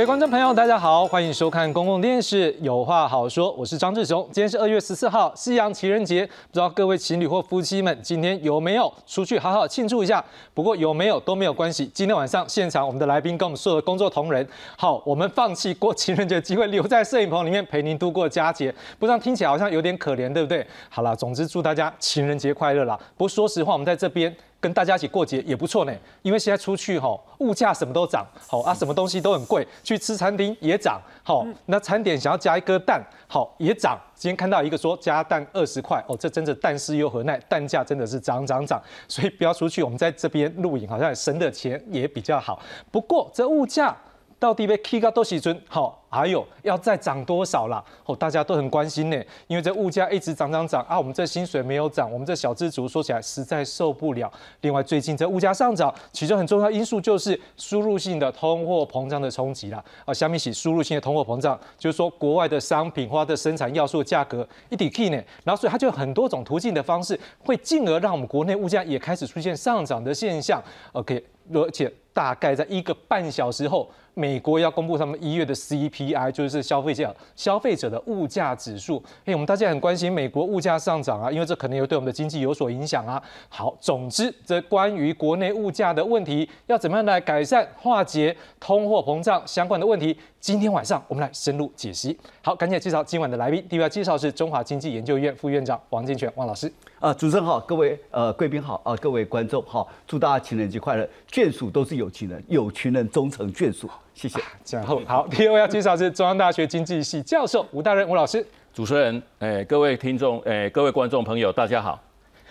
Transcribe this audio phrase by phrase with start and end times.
[0.00, 4.26] 各位观众朋友，大家好，欢迎收看公共电视《有话好说》，我是张志雄。
[4.32, 10.24] 今天是二月十四号，西洋情人节，不知道各位情侣或夫妻们今天有没有出去好好庆祝一下？
[10.54, 11.84] 不过有没有都没有关系。
[11.92, 18.74] 今天晚上现场我们的来宾跟我们所有的工作同仁，好，我们放弃过情人节的机会，留在摄影棚里面陪您度过佳节。
[18.98, 20.66] 不知道听起来好像有点可怜，对不对？
[20.88, 22.98] 好了，总之祝大家情人节快乐啦！
[23.18, 24.34] 不过说实话，我们在这边。
[24.60, 33.98] 跟大家一起过节也不错呢，因为现在出去哈，物价什么都涨，好啊，什么东西都很贵，去吃餐厅也涨，好，那餐点想要加一颗蛋，好也涨。
[34.14, 38.78] 今天看到一个说加蛋二十块，哦，这真的蛋是又何奈，蛋价真的是涨涨涨，
[39.08, 42.60] 所以不要出去，我们在这边录影，好像省的钱也比较好。
[42.90, 43.96] 不过这物价。
[44.40, 45.62] 到底被 K 高多少尊？
[45.68, 47.84] 好，还有要再涨多少啦？
[48.06, 54.32] 哦，大家都很关心呢，因为这物价一直涨涨涨啊，我们这薪水没有涨，我们这小资族说起来实在受不了。
[54.62, 59.84] 另外，最近这物价上涨，其中很重要因素就是输入性的通货膨胀的冲击啦。
[60.06, 70.62] 啊，下面起输入性的通货膨胀，就是说国外的商品或者生产要素价格一抵 K 呢，然后所以它就有很多种途径的方式，会进而让我们国内物价也开始出现上涨的现象。
[70.92, 73.86] OK，而且大概在一个半小时后。
[74.14, 79.02] 美国要公布他们一月的 CPI，就是消费者消费者的物价指数。
[79.24, 83.22] 哎，我们大家很关心美国物价上涨啊，因为这可能有对我们的经济有所影响啊。
[83.48, 90.16] 好，总之，这关于国内物价的问题，要怎么样来改善化解通货膨胀相关的问题？
[90.40, 92.18] 今天晚上我们来深入解析。
[92.42, 93.64] 好，赶紧介绍今晚的来宾。
[93.68, 96.72] 第一位介绍是中华经济研究院副院长王建全王老师。
[97.00, 101.08] 啊，主持人好，各位呃贵宾好啊，各位观众好，祝大家情人节快乐。
[101.30, 103.88] 眷属都是有情人，有情人终成眷属。
[104.12, 104.38] 谢谢。
[104.72, 108.46] 然后好，第二位要介绍是中央大学经济系教授吴大任吴老师。
[108.74, 111.98] 主持人，哎，各位听众，哎，各位观众朋友，大家好。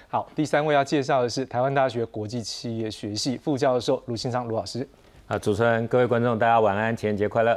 [0.08, 4.88] 好，第三位要介绍的是台湾大学国际企业学系副教授卢新昌卢老师。
[5.28, 7.56] 啊，主持人，各位观众，大家晚安，情人节快乐。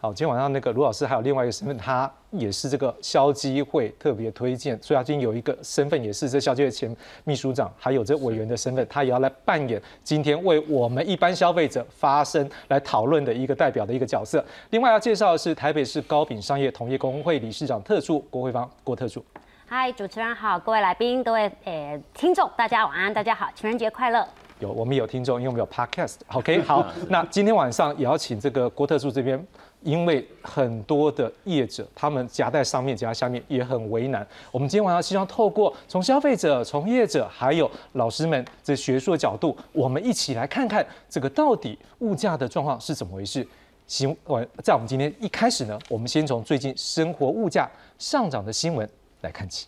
[0.00, 6.94] 好，今天晚上那个卢老师还有另外一个身份，他也是这个消基会特别推荐，所以他今天有一个身份也是这消基会前
[7.24, 14.44] 秘书长，还有这委员的身份，他也要来扮演今天为我们一般消费者发声、来讨论的一个代表的一个角色。
[14.70, 19.24] 另外要介绍的是台北市高品商业同业工会理事长特助郭慧芳郭特助。
[19.66, 24.26] 嗨，主持人好，各位来宾、各位诶听众，大家晚安，大家好，情人节快乐。
[24.60, 26.16] 有我们有听众，因为我们有 podcast。
[26.32, 29.46] OK，好， 那今天晚上也要请这个郭特助这边。
[29.82, 34.26] 因为很多的业者，他们夹在上面，夹在下面也很为难。
[34.50, 43.46] 我们今天晚上希望透过从消费者、从业者，还有老师们这学术的角度，我们一起来看看这个到底物价的状况是怎么回事。
[43.86, 48.88] 行，我在我们今天一开始呢，我们先从最近生活物价上涨的新闻
[49.22, 49.66] 来看起。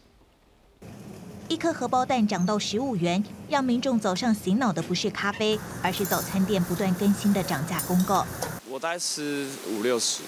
[1.51, 8.25] 一颗荷包蛋涨到十五元，让民众早上醒脑的不是咖啡，而是早餐店不断更新的涨价公告。
[8.69, 10.23] 我大概吃五六十，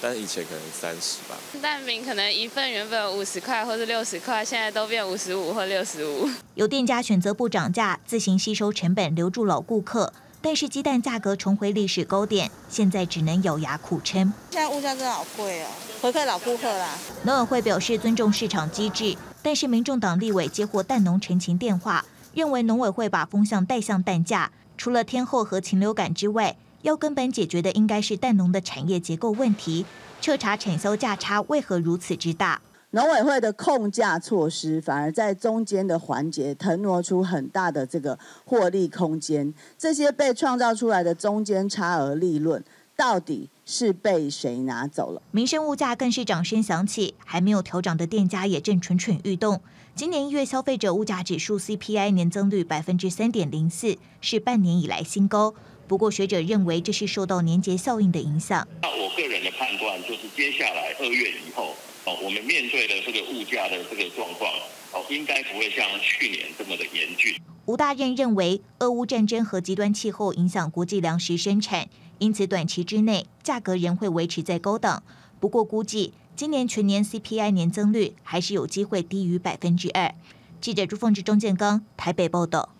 [0.00, 1.34] 但是以前可能三十吧。
[1.60, 6.30] 蛋饼可能一份原本五十块或者六十块，现在都变五十五或六十五。
[6.54, 10.12] 有店家选择不涨价，自行吸收成本，留住老顾客。
[10.40, 14.32] 但是鸡蛋价格重回历史高点，现在只能咬牙苦撑。
[14.50, 15.66] 现在物价真的好贵哦，
[16.00, 16.96] 回馈老顾客啦。
[17.24, 26.56] 农委会表示尊重市场机制，但是民众党立委接获蛋农陈情电话，认为农委会把风向带向蛋价，除了天后和禽流感之外。
[26.82, 29.84] 要根本解决的应该是蛋农的产业结构问题，
[30.20, 32.60] 彻查产销价差为何如此之大。
[32.92, 42.64] 农委会的控价措施反而在中间的环节腾挪出很大的这个获利空间，这些被创造出来的中间差额利润，
[42.96, 45.20] 到底是被谁拿走了？
[45.32, 49.60] 民生物价更是掌声响起，还没有调涨的店家也正蠢蠢欲动。
[49.94, 55.52] 今年一月消费者物价指数 CPI 年增率百分之三点零四，是半年以来新高。
[55.86, 58.66] 不过，学者认为这是受到年节效应的影响。
[58.80, 61.74] 那我个人的判断就是，接下来二月以后，
[62.22, 64.50] 我们面对的这个物价的这个状况，
[64.92, 67.34] 哦，应该不会像去年这么的严峻。
[67.66, 71.88] 吴大任认为，俄乌战争和极端气候影响国际粮食生产，
[72.18, 75.02] 因此短期之内价格仍会维持在高档。
[75.38, 80.14] 不过，估计今年全年 CPI 年增率还是有机会低于百分之二。
[80.60, 82.70] 记者朱凤芝、钟建刚台北报道。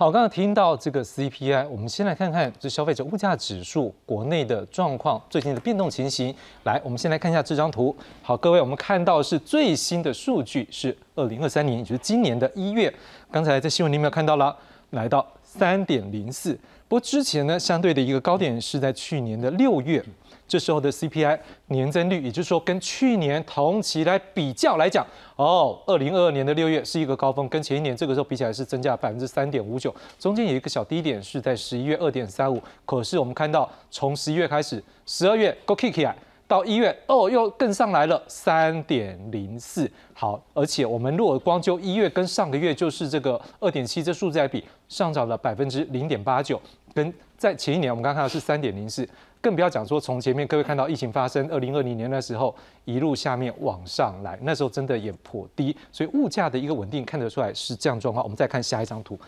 [0.00, 6.34] 好，刚刚听到这个 CPI，我们先来看看这消费者物价指数国内的状况，最近的变动情形。
[6.64, 7.94] 来，我们先来看一下这张图。
[8.22, 12.90] 好，各位，我们看到是最新的数据，是二零二三年，也就是今年的一月。
[13.30, 14.56] 刚才在新闻里面看到了，
[14.92, 16.54] 来到三点零四。
[16.88, 20.02] 不过之前呢，相对的一个高点是在去年的六月。
[20.50, 21.38] 这时候的 CPI
[21.68, 25.06] 年增率，也就是说跟去年同期来比较来讲，
[25.36, 36.16] 哦，二零二二年的六月是一个高峰，跟前一年这个时候比起来是增加百分之三点五九，中间有一个小低点是在十一月二点三五，可是我们看到从十一月开始，十二月 go kick 起来。
[36.48, 39.88] 到一月哦，又更上来了三点零四。
[40.12, 46.60] 好，而且我们如果光就一月跟上个月就是这个二点七这数字来比，上涨了百分之零点八九，
[46.92, 49.08] 跟在前一年我们刚看到是三点零四，
[49.40, 52.54] 更不要讲说从前面各位看到疫情发生二零二零年的时候
[52.84, 58.22] 一路下面往上来，那时候真的也颇低，所以物价的一个稳定看得出来是这样状况。
[58.24, 59.18] 我们再看下一张图。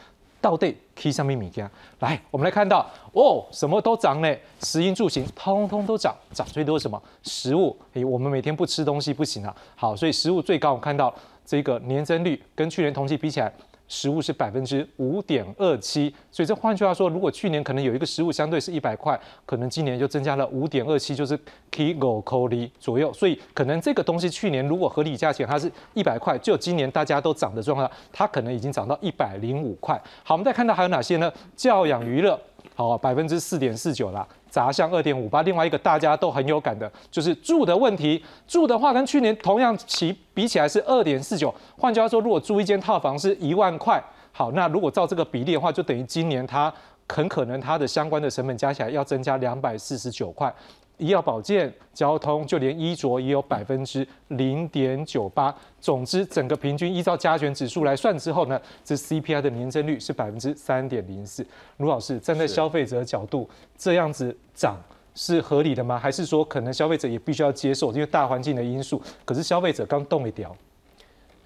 [0.41, 1.71] 到底 K 上面米家
[2.01, 7.01] 来，我们来看到哦，什么都涨嘞，食衣住行通通都涨，涨最多什么？
[7.23, 9.55] 食物，诶，我们每天不吃东西不行啊。
[9.77, 11.15] 好，所以食物最高，我看到
[11.47, 13.53] 这个年增率跟去年同期比起来。
[13.95, 21.39] 实物是百分之五点二七，所以这换句话说，如果去年可能有一个实物相对是一百块，可能今年就增加了五点二七，就是
[21.71, 23.13] kigo k o l i 左右。
[23.13, 30.01] 所以可能这个东西去年如果合理价钱它是一百块，就今年大家都涨的状况，它可能已经涨到一百零五块。
[30.25, 31.31] 好，我们再看到还有哪些呢？
[31.55, 32.41] 教养娱乐，
[32.75, 34.27] 好，百分之四点四九啦。
[34.53, 38.23] 砸向二点五八，另外一个大家都很有感的，就是住的问题。
[38.47, 41.53] 住的话跟去年同样起比起来是二点四九。
[41.79, 43.99] 换句话说，如果租一间套房是一万块，
[44.31, 46.71] 好，那如果照这个比例的话，就等于今年它
[47.09, 50.53] 很可能它的相关的成本加起来要增加两百四十九块。
[50.99, 55.55] 医药保健、交通，就连衣着也有百分之零点九八。
[55.81, 61.45] 总之，整个平均依照加权指数来算之后呢，这 CPI 的年增率是百分之三点零四。
[61.79, 64.77] 卢老师站在消费者的角度，这样子涨
[65.15, 65.99] 是合理的吗？
[65.99, 69.03] 还是说可能消费者也必须要接受，因为大环境的因素？
[69.25, 70.55] 可是消费者刚动一条，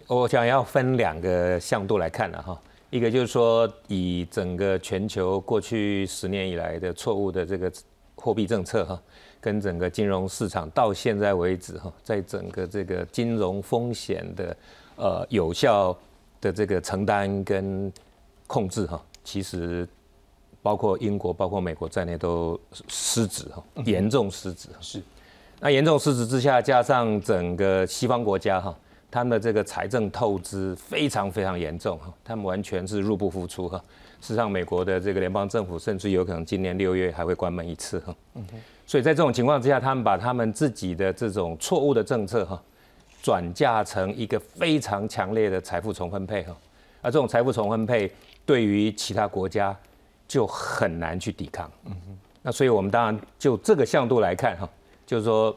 [0.07, 2.61] 我想要分两个向度来看了哈。
[2.91, 7.73] 一个就是说，以整个全球过去十年以来的错误的这个
[8.15, 9.03] 货币政策哈。
[9.47, 14.57] 跟整个金融市场到现在为止哈，在整个这个金融风险的
[14.97, 15.97] 呃有效
[16.41, 17.93] 的这个承担跟
[18.49, 19.87] 控制哈，其实
[20.61, 22.59] 包括英国、包括美国在内都
[22.89, 24.69] 失职哈，严重失职。
[24.81, 25.01] 是，
[25.61, 28.77] 那严重失职之下，加上整个西方国家哈，
[29.09, 33.79] 他们的这个财政透支非常非常严重哈，他们完全是入不敷出哈。
[34.21, 38.13] 事实上，美国的这个联邦政府甚至有可能今年六月还会关门一次哈。
[38.35, 38.59] 嗯哼。
[38.87, 42.63] 所以在这种情况之下，他们把他们自己的这种错误的政策哈，
[43.21, 46.57] 转嫁成一个非常强烈的财富重分配哈，
[47.03, 48.09] 而这种财富重分配
[48.45, 49.77] 对于其他国家
[50.29, 51.69] 就很难去抵抗。
[51.87, 52.19] 嗯哼。
[52.43, 54.71] 那所以我们当然就这个向度来看哈，
[55.05, 55.55] 就是说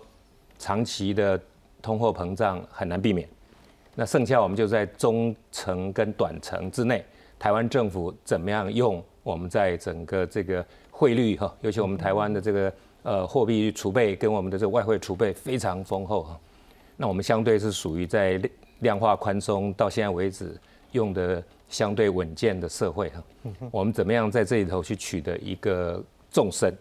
[0.57, 1.39] 长期的
[1.83, 3.29] 通货膨胀很难避免。
[3.93, 7.05] 那剩下我们就在中程跟短程之内，
[7.37, 12.73] 台湾政府怎么样用我们在整个这个汇率哈，尤其我们台湾的这个。
[13.03, 16.39] 呃，货币储备跟我们的这个外汇储备非常丰厚哈，
[16.97, 18.41] 那我们相对是属于在
[18.79, 20.59] 量化宽松到现在为止
[20.91, 23.23] 用的相对稳健的社会哈，
[23.71, 26.73] 我们怎么样在这里头去取得一个纵深？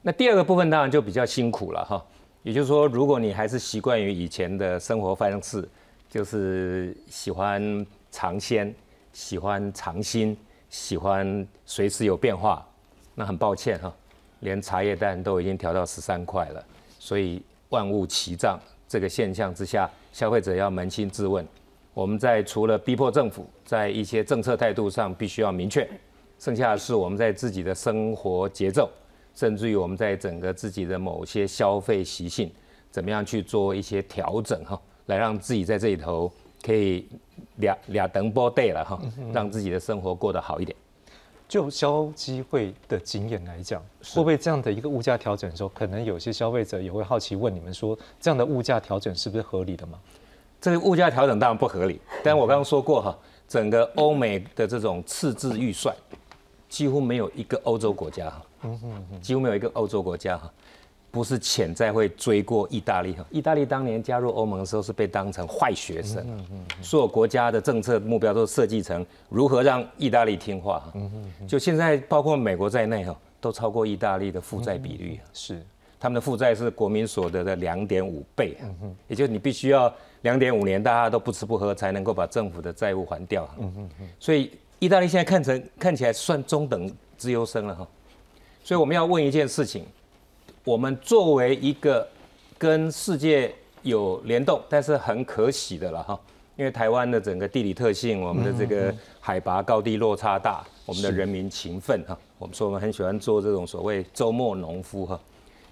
[0.00, 2.02] 那第二个部分当然就比较辛苦了哈，
[2.42, 5.68] 也就是说，如果你还是习惯于以前的生活方式，
[6.08, 8.74] 就是喜欢尝鲜、
[9.12, 10.34] 喜欢尝新、
[10.70, 12.66] 喜欢随时有变化，
[13.14, 13.94] 那很抱歉哈。
[14.40, 16.64] 连茶叶蛋都已经调到十三块了，
[16.98, 21.46] 所以万物齐涨这个现象之下，消费者要扪心自问：
[21.92, 25.88] 我们在除了逼迫政府在一些政策态度上必须要明确，
[26.38, 28.88] 剩下的是我们在自己的生活节奏，
[29.34, 32.50] 甚至于我们在整个自己的某些消费习性，
[32.90, 37.08] 怎么样去做一些调整哈，来让自己在这里头可以
[37.56, 39.00] 俩俩等波 day 了哈，
[39.32, 40.76] 让自己的生活过得好一点。
[41.48, 49.98] 就消基会的经验来讲，会不会这样的一个物价调整的时候，可能有些消费者也会好奇问你们说，这样的物价调整是不是合理的吗？
[50.60, 55.96] 这个物价调整当然不合理，但我刚刚说过哈，整个欧美的这种赤字预算，
[56.68, 58.42] 几乎没有一个欧洲国家哈，
[59.22, 60.52] 几乎没有一个欧洲国家哈。
[61.10, 63.24] 不是潜在会追过意大利哈？
[63.30, 66.24] 意大利当年加入欧盟的时候是被当成坏学生，
[66.82, 70.92] 所有国家的政策目标都设计成如何让意大利听话哈。
[71.46, 75.62] 就现在包括美国在内哈，都超过意大利的负债比率是，
[75.98, 78.58] 他们的负债是国民所得的两点五倍，
[79.06, 83.48] 也就是你必须要两点五年大家都不吃不喝才能够把政府的债务还掉。
[84.20, 87.88] 所以意大利现在看成看起来算中等资优生了哈。
[88.62, 89.86] 所以我们要问一件事情。
[90.68, 92.06] 我们作为一个
[92.58, 96.20] 跟世界有联动，但是很可喜的了哈，
[96.56, 105.18] 因为台湾的整个地理特性，我们的这个海拔高低落差大，我们的人民勤奋哈，我们说我们很喜欢做这种所谓周末农夫哈，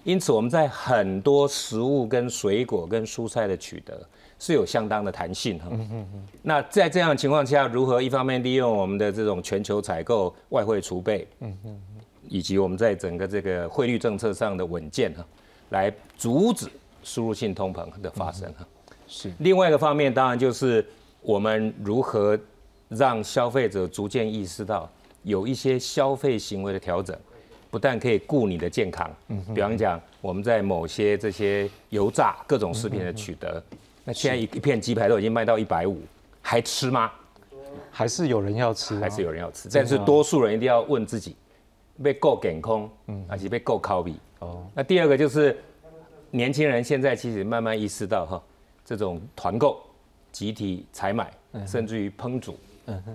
[0.03, 4.01] 因此我们在很多食物跟水果跟蔬菜的取得
[4.39, 5.69] 是有相当的弹性哈。
[6.41, 11.27] 那在这样的情况下，如何一方面利用我们的这种全球采购、外汇储备，
[12.29, 15.25] 以及我们在整个这个汇率政策上的稳健哈，
[15.69, 16.67] 来阻止
[17.03, 18.65] 输入性通膨的发生哈。
[19.07, 20.85] 是另外一个方面，当然就是
[21.21, 22.37] 我们如何
[22.89, 24.89] 让消费者逐渐意识到
[25.23, 27.17] 有一些消费行为的调整，
[27.69, 29.09] 不但可以顾你的健康，
[29.53, 33.63] 比方讲我们在某些这些油炸各种食品的取得，
[34.03, 36.01] 那现在一一片鸡排都已经卖到一百五，
[36.41, 37.11] 还吃吗？
[37.91, 41.35] 还是有人要吃啊，还是有人要吃，但是多数人一定要问自己，
[42.01, 44.15] 被够健康，嗯，还是被够靠比。
[44.39, 45.57] 哦，那第二个就是
[46.31, 48.43] 年轻人现在其实慢慢意识到哈，
[48.85, 49.81] 这种团购、
[50.31, 51.31] 集体采买，
[51.65, 52.57] 甚至于烹煮，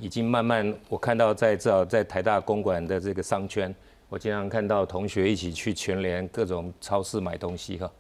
[0.01, 3.73] 已经慢慢我看到在至少在台大公馆的这个商圈，
[4.09, 7.91] 我经常看到同学一起去全联各种超市买东西哈，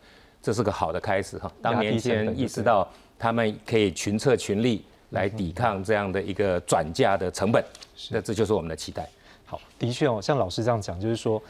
[0.43, 1.53] 这是个好的开始哈。
[1.63, 7.65] 当年轻人意识到他们可以群策群力来抵抗这样的一个转嫁的成本，
[8.11, 9.09] 那这就是我们的期待。
[9.53, 11.41] 好，的确哦，像老师这样讲，就是说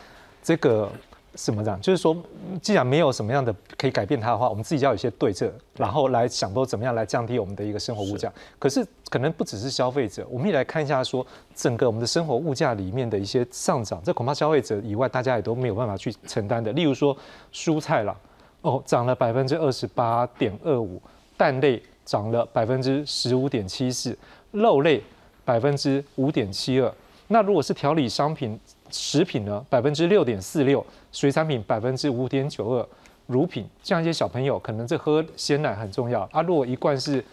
[0.42, 0.90] 这个
[1.34, 1.80] 怎么讲？
[1.80, 2.16] 就是说，
[2.60, 8.32] 既然没有什么样的可以改变它的话，我们自己要有一些对策，然后来想说怎么样来降低我们的一个生活物价。
[8.58, 16.72] 可是可能不只是消费者，我们也来看一下说整个我们的生活物价里面的一些上涨，这恐怕消费者以外，大家也都没有办法去承担的。
[16.72, 17.16] 例如说
[17.52, 18.16] 蔬菜啦，
[18.62, 21.00] 哦，涨了百分之二十八点二五，
[21.36, 24.18] 蛋类涨了百分之十五点七四，
[24.50, 25.00] 肉类
[25.44, 26.92] 百分之五点七二。
[27.32, 28.60] 那如果是调理商品、
[28.90, 32.86] 食品呢，百分之六点四六，水产品百分之五点九二，
[33.26, 36.42] 乳品像一些小朋友，可能这喝鲜奶很重要啊。
[36.42, 37.24] 如果一罐是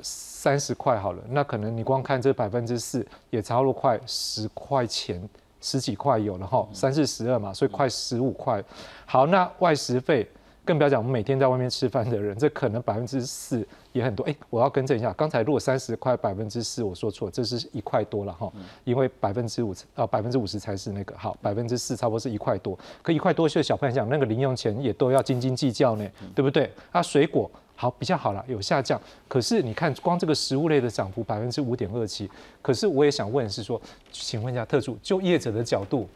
[0.00, 5.28] 三十块好了，那可能你光看这百分之四，也差不多快十块钱，
[5.60, 8.62] 十几块有了哈，三四十二嘛，所以快十五块。
[9.04, 10.26] 好，那外食费。
[10.64, 13.66] 更不要讲，我们每天在外面吃饭的人，这可能百分之四
[13.98, 14.24] 也很多。
[14.24, 18.50] 哎，我要更正一下，刚才如果三十块百分之四，我说错，这是一块多了哈，
[18.84, 22.78] 因为百分之五啊百分之五十才是那个好，百分之四差不多是一块多。
[23.02, 26.70] 可一块多，对小朋友讲，那个零用钱也都要斤斤计较呢，对不对？
[26.92, 29.00] 啊，水果好比较好了，有下降。
[29.26, 32.30] 可是你看，光这个食物类的涨幅百分之五点二七。
[32.62, 36.08] 可是我也想问是说，请问一下特助，就业者的角度。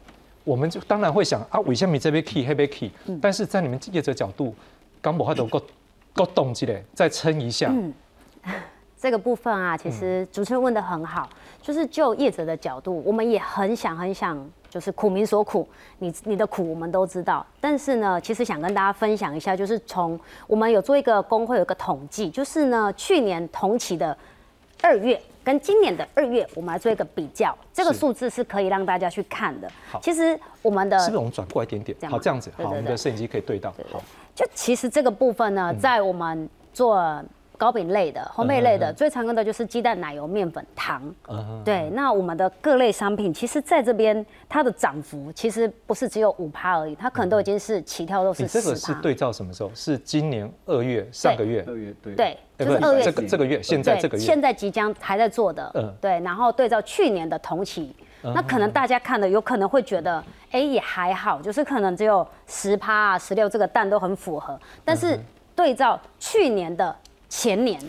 [0.45, 2.91] 我们就当然会想啊，为什么这边 key 黑边 key？
[3.21, 4.53] 但是在你们业者角度，
[5.01, 5.61] 刚我还都够
[6.13, 7.69] 够动起来，再撑一下。
[7.71, 7.93] 嗯，
[8.97, 11.27] 这个部分啊，其实主持人问的很好，
[11.61, 15.67] 就是就业者的角度，我们也很想很想，就是苦民所苦，
[15.99, 17.45] 你你的苦我们都知道。
[17.59, 24.17] 但是呢，其实想跟大家分享一下，就是从我们有做一个工会有个统计，就是呢去年同期的
[24.81, 25.21] 二月。
[25.45, 29.69] 跟今年的二月，我们来做一个比较，这个数字是可以让大家去看的。
[29.91, 32.09] 好，其实我们的是不是我们转过来一点点？
[32.09, 33.69] 好，这样子，好，我们的摄影机可以对到。
[33.91, 34.01] 好，
[34.35, 37.23] 就其实这个部分呢，在我们做
[37.55, 41.01] 糕饼类的、烘焙类的，最常用的就是鸡蛋、奶油、面粉、糖。
[41.63, 49.71] 对，那我们的各类商品，其实在这边它的涨幅其实不是只有五趴而已，它可能都已经是起跳都是这个是对照什么时候？
[49.73, 51.63] 是今年二月、上个月？
[51.67, 52.15] 二月对。
[52.15, 52.37] 对。
[52.55, 64.59] 就是二月这个这个月，现在这个月，现在即将还在做的，嗯，对，然后对照去年的同期，那可能大家看的有可能会觉得，哎，也还好，就是可能只有十趴啊、十六，这个蛋都很符合。
[64.85, 65.19] 但是
[65.55, 66.95] 对照去年的
[67.27, 67.79] 前年，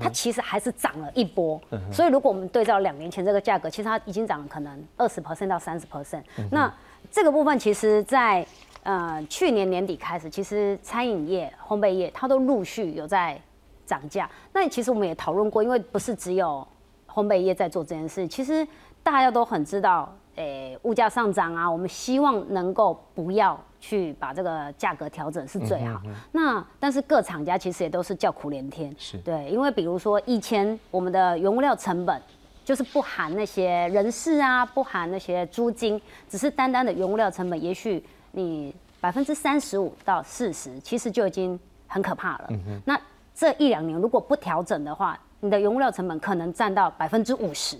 [0.00, 1.60] 它其实还是涨了一波。
[1.92, 6.22] 所以如果我们对照两年前这个价格，其实它已经涨了可能二十 percent 到三十 percent。
[6.50, 6.72] 那
[7.10, 8.46] 这个部分其实，在
[8.82, 13.40] 呃去年年底开始，其实餐饮业、烘焙业它都陆续有在。
[13.84, 16.66] 涨价，那其实我们也讨论过，因为不是只有
[17.06, 18.66] 烘焙业在做这件事，其实
[19.02, 26.00] 大家都很知道，诶，物价上涨啊，我们希望能够不要去把这个价格调整是最好。
[26.30, 32.20] 那但是各厂家其实也都是叫苦连天，是对，因为比如说以前我们的原物料成本
[32.64, 42.48] 就是不含那些人事啊，不含那些租金，只是单单的原物料成本，也许你百分之三十五到四十，其实就已经很可怕了。
[42.84, 42.98] 那
[43.34, 47.76] 这一两年如果不调整的话，你的原物料成本可能占到百分之五十。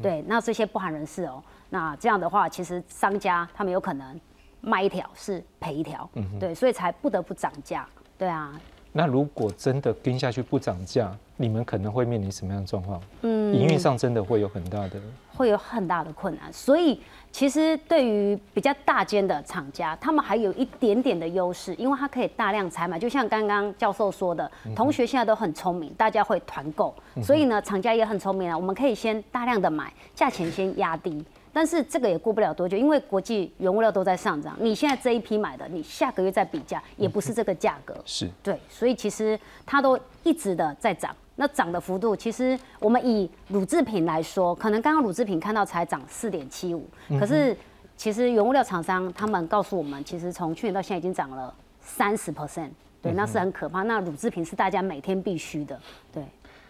[0.00, 1.42] 对，那这些不含人事哦。
[1.68, 4.18] 那这样的话，其实商家他们有可能
[4.62, 6.08] 卖一条是赔一条。
[6.40, 7.86] 对，所以才不得不涨价。
[8.16, 8.58] 对啊。
[8.92, 13.02] 那如果真的跟下去不涨价，你们可能会面临什么样的状况？
[13.22, 14.92] 嗯，营运上真的会有很大的，
[15.34, 16.52] 会有很大的困难。
[16.52, 17.00] 所以
[17.32, 22.96] 其实对于比较大间的厂家，他们还有一点点的优势，因为它可以大量采买。
[22.96, 28.56] 就像刚刚教授说的，同学现在都很聪明，大家会团购，所以呢，厂家也很聪明啊。
[28.56, 31.24] 我们可以先大量的买，价钱先压低。
[31.54, 37.94] 但是这个也过不了多久，因为国际原物料都在上涨，你现在这一批买的，你下个月再比价也不是这个价格。
[38.06, 41.14] 是对，所以其实它都一直的在涨。
[41.36, 46.86] 那涨的幅度，其实我们以乳制品来说，可能刚刚乳制品看到才涨四点七五，
[47.18, 47.56] 可是
[47.96, 52.70] 其实原物料厂商他们告诉我们，其实从去年到现在已经涨了三十 percent，
[53.00, 53.82] 对，那是很可怕。
[53.82, 55.80] 那乳制品是大家每天必须的，
[56.12, 56.22] 对。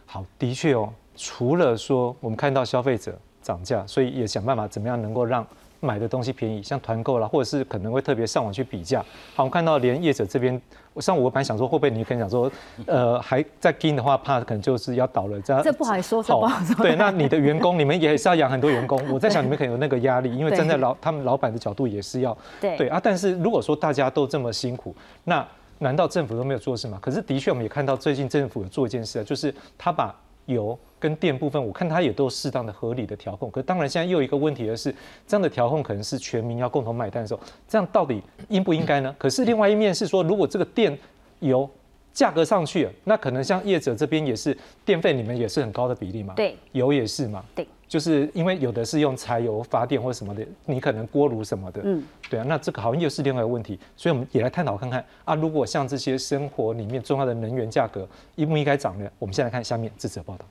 [0.07, 5.47] 好，的确哦，除了说我们看到消费者涨价，所以也想办法怎么样能够让。
[5.85, 9.05] 买的东西便宜，像团购啦，或者是可能会特别上网去比价。
[9.35, 10.63] 好，我们看到连业者这边，
[11.01, 12.51] 像我本来想说会不会你可能想说，
[12.87, 15.63] 呃，还在跟的话，怕可能就是要倒了这样。
[15.63, 16.75] 这不好说，这不好说。
[16.77, 19.01] 对，那你的员工，你们也是要养很多员工。
[19.13, 23.01] 我在想你们可能有那个压力，因为站在老他们老板的角度也是要对对啊。
[23.03, 24.95] 但是如果说大家都这么辛苦，
[25.25, 25.47] 那
[25.79, 26.99] 难道政府都没有做事吗？
[27.01, 30.15] 可是的确我们也看到最近政府有做一件事啊，就是他把
[30.47, 30.79] 油。
[31.01, 33.51] 跟电部分，我看它也都适当的、合理的调控。
[33.51, 34.95] 可当然，现在又有一个问题的是，
[35.27, 39.13] 这样的调控可能是全民要共同买单的时候，这样到底应不应该呢？
[39.19, 40.97] 可是另外一面是说，如果这个电
[41.41, 41.69] 油
[42.13, 46.35] 价格上去了，那可能像业者这边也是电费，你们也是很高的比例嘛？
[46.35, 47.45] 对，油也是嘛？
[47.53, 53.79] 对，就是因为有的是用柴油发电或什么的，你可能锅炉什么的，嗯，对啊，那这个好像又是另外一个问题。
[53.99, 59.07] 所以我们也来探讨看看啊，如果像这些生活里面重要的能源价格应不应该涨呢？
[59.19, 60.45] 我们先来看下面这则报道。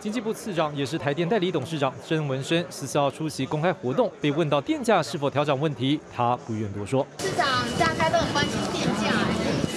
[0.00, 7.06] 经济部次长也是台电代理董事长郑文生十四号出席公开活动，被问到电价是否调整问题，他不愿多说。
[7.18, 7.46] 市长
[7.78, 9.16] 大家都很关心电价，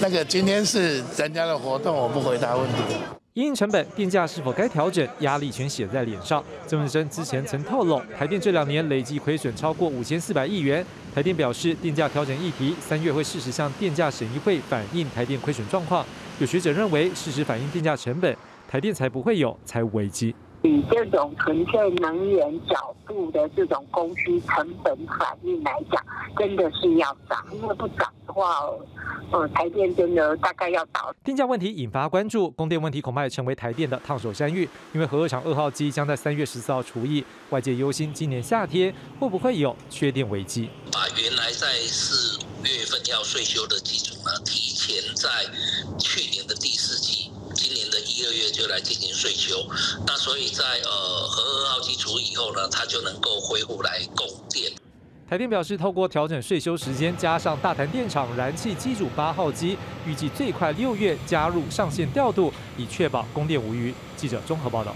[0.02, 2.96] 那个今天是人家的活动，我不回答问题。
[3.38, 6.44] 因成本电价是否该调整，压力全写在脸上。
[6.66, 10.84] 曾文生之前曾透露，台电这两年累计亏损超过五千四百亿元。
[11.14, 16.04] 台电表示，电价调整议题三月会适时向电价审议会反映台电亏损状况。
[16.40, 18.36] 有学者认为，适时反映电价成本。
[18.68, 20.34] 台电才不会有财务危机。
[20.64, 26.04] 以这种纯粹能源角度的这种供需成本反应来讲，
[26.38, 28.66] 真的是要涨，因为不涨的话，
[29.32, 31.14] 呃，台电真的大概要倒。
[31.24, 40.70] 电价问题引发关注，供电问题恐怕也成为台电的烫手山芋，因为核二厂二号机将在三月十四号除役，外界忧心今年夏天会不会有缺电危机。
[40.92, 45.30] 把原来在四月份要税休的基础呢，提前在
[46.00, 46.87] 去年的第四
[48.28, 49.66] 年的一二月就来进行税休，
[50.06, 54.72] 那所以在呃核二号机除以后呢，它就能够恢复来供电。
[55.30, 63.94] 台电表示，透过调整税休时间，加上大潭电厂燃气机组八号机，预计最快六月加入上线调度，以确保供电无虞。
[64.16, 64.96] 记者综合报道。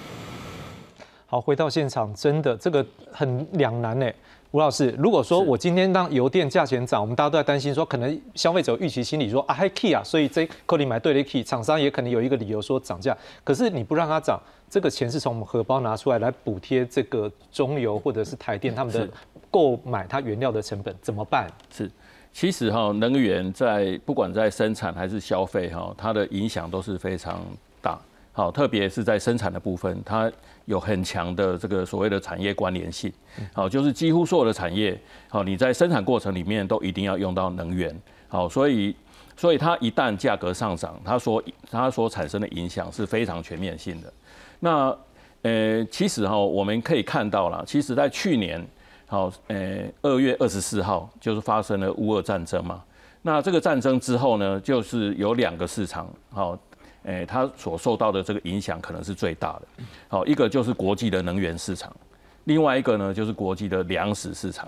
[1.26, 4.10] 好，回到现场，真的这个很两难呢。
[4.52, 13.18] 吴老师，如果说我今天让油电价钱涨，我们大家都在担心说，可能消费者预期心理说啊，high key 啊，所以这扣你买对了 key，厂商也可能有一个理由说涨价。
[13.46, 14.38] 可是你不让它涨，
[14.70, 19.08] 这个钱是从我们荷包拿出来来补贴这个中油或者是台电他们的
[19.50, 21.48] 购买它原料的成本，怎么办？
[21.74, 21.90] 是，
[22.34, 27.40] 其实哈，能源在不管在生产还是消费哈，它的影响都是非常
[27.82, 27.98] 大。
[28.34, 30.32] 好，特别是在生产的部分，它
[30.64, 33.12] 有很强的这个所谓的产业关联性。
[33.52, 37.94] 好，就是几乎所有的产业，好，你在生产过程里面都一定要用到能源。
[38.30, 38.96] 好，所以，
[39.36, 44.14] 所以它一旦价格上涨，它所它所产生的影响是非常全面性的。
[44.62, 44.98] 那，
[45.42, 48.66] 呃，其实哈，我们可以看到了，其实在去年，
[49.08, 52.82] 好，呃，二月二十四号就是发生了乌俄战争嘛。
[53.24, 56.58] 那这个战争之后呢，就是有两个市场，好。
[57.04, 59.62] 诶，它所受到的这个影响可能是最大的。
[60.08, 61.92] 好，一个就是国际的能源市场，
[62.44, 64.68] 另外一个呢就是国际的粮食市场。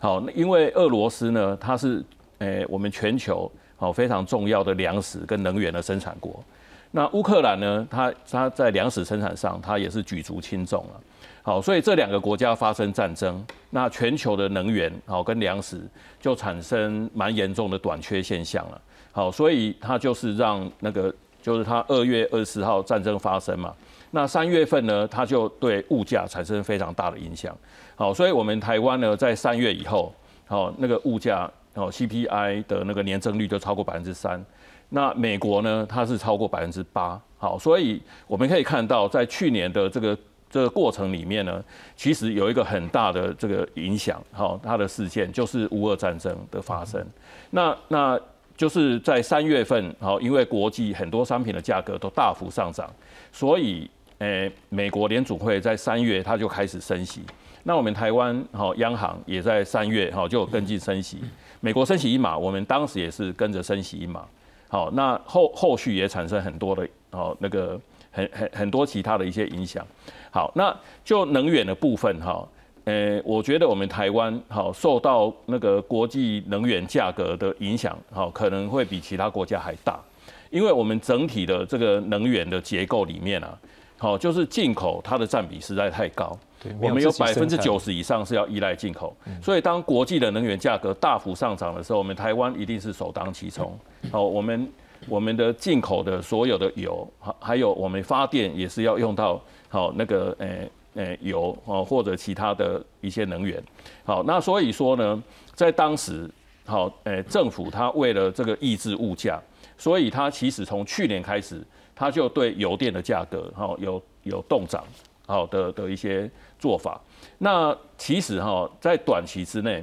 [0.00, 2.04] 好，因为俄罗斯呢，它是
[2.38, 6.42] 诶我们全球好非常重要的粮食跟能源的生产国。
[6.90, 11.00] 那乌克兰呢，它它在粮食生产上，它也是举足轻重了。
[11.42, 15.80] 好，所以这两个国家发生战争，那全球的能源好跟粮食
[16.20, 18.80] 就产生蛮严重的短缺现象了。
[19.12, 21.14] 好，所以它就是让那个。
[21.48, 23.74] 就是它二月二十号战争发生嘛，
[24.10, 27.56] 那三月份呢，它就对物价产生非常大的影响。
[27.96, 30.14] 好，所以我们台湾呢，在三月以后，
[30.46, 34.44] 好那个物价哦 CPI 的那个年增率就超过百分之三。
[34.90, 37.18] 那美国呢，它是超过百分之八。
[37.38, 40.18] 好，所以我们可以看到，在去年的这个
[40.50, 41.64] 这个过程里面呢，
[41.96, 44.22] 其实有一个很大的这个影响。
[44.32, 47.02] 好，它的事件就是乌俄战争的发生。
[47.48, 48.20] 那那。
[48.58, 52.92] 就是在三月份，好，因为国际很多商品的价格都大幅上涨，
[53.30, 57.22] 所以，诶，美国联储会在三月它就开始升息。
[57.62, 61.18] 那我们台湾好央行也在三月哈就跟进升息。
[61.60, 64.26] 美国升息一码，我们当时也是跟着升息一码。
[64.68, 69.86] 好，那后后续也产生很多的哦那个很很很多其他的一些影响。
[70.32, 72.46] 好，那就能源的部分哈，
[72.88, 80.00] 呃，我觉得我们台湾好受到那个国际能源价格的影响，好可能会比其他国家还大，
[80.48, 83.58] 因为我们整体的这个能源的结构里面啊，
[83.98, 86.34] 好就是进口它的占比实在太高。
[86.80, 93.78] 我们有百分之九十以上是要依赖进口，所以当国际的能源价格大幅上涨的时候，我们台湾一定是首当其冲。
[94.10, 94.68] 好，我们
[95.08, 103.62] 我们的进口的所有的油，还还有我们发电也是要用到好那个诶诶油哦或者其他的一些能源。
[104.04, 105.22] 好，那所以说呢，
[105.54, 106.30] 在当时
[106.66, 109.40] 好诶政府它为了这个抑制物价，
[109.78, 114.84] 所以它其实从去年开始，它就对油电的价格好有有动涨
[115.26, 116.30] 好的的一些。
[116.60, 117.00] 做法，
[117.38, 119.80] 那其实哈，在短期之内，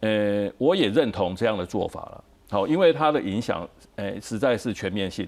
[0.00, 2.24] 呃，我也认同这样的做法了。
[2.50, 5.26] 好，因为它的影响，呃，实在是全面性。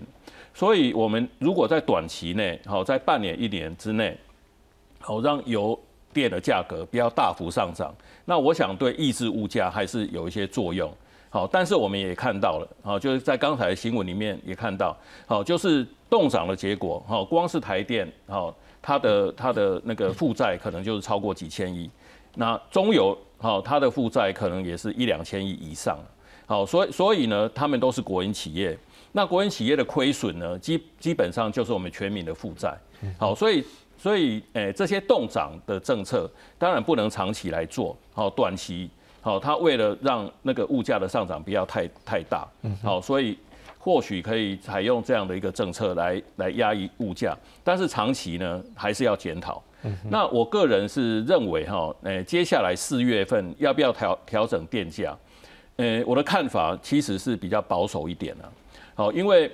[0.53, 4.15] 所以，我们如果在短期内，好，在半年、一年之内，
[5.03, 5.79] 好，让油
[6.13, 10.91] 电的价格不要大幅上涨，那我想对抑制物价还是有一些作用。
[11.29, 18.55] 好，但是我们也看到了，好，就是在刚才的新闻里面也看到，好，就是动涨的结果，好，光是台电，好。
[18.85, 21.89] 它的它的那个负债可能就是超过几千亿，
[22.35, 25.97] 那中油好，它的负债可能也是一两千亿以上，
[26.47, 28.77] 好，所以所以呢，他们都是国营企业，
[29.13, 32.77] 那国营企业的亏损呢，基基本上就是我们全民的负债，
[33.17, 33.65] 好，所以
[34.03, 43.39] 所以诶，这些动涨的政策当然不能长期来做，好，短期好，它为了让那个物价的上涨不要太太大，嗯好，所以。
[43.85, 49.61] 或许可以采用这样的一个政策来来压抑物价，但是长期呢还是要检讨。
[50.09, 55.19] 那我个人是认为哈，诶，接下来四月份要不要调调整电价？
[55.79, 58.53] 诶，我的看法其实是比较保守一点了。
[58.95, 59.51] 好，因为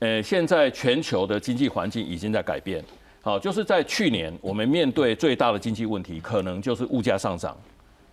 [0.00, 2.84] 诶现在全球的经济环境已经在改变。
[3.22, 7.56] 好，就是在去年我们面对最大的经济问题，可能就是物价上涨。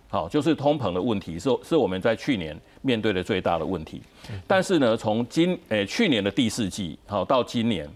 [0.08, 4.00] 好，就是通膨的问题是是我们在去年面对的最大的问题，
[4.46, 7.88] 但是呢，从今诶去年的第四季好到今年，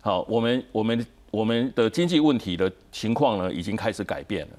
[0.00, 4.52] 好，我们我们我们的经济问题的情况呢已经开始改变了。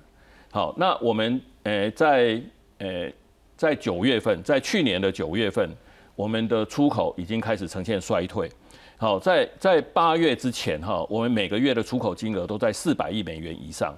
[0.51, 2.41] 好，那我们诶在
[2.79, 3.13] 诶
[3.55, 5.69] 在九月份，在去年的九月份，
[6.15, 8.49] 我们的出口已经开始呈现衰退。
[8.99, 13.95] 好，在在八月之前哈，我们每个月的出口金额都在四百亿美元以上。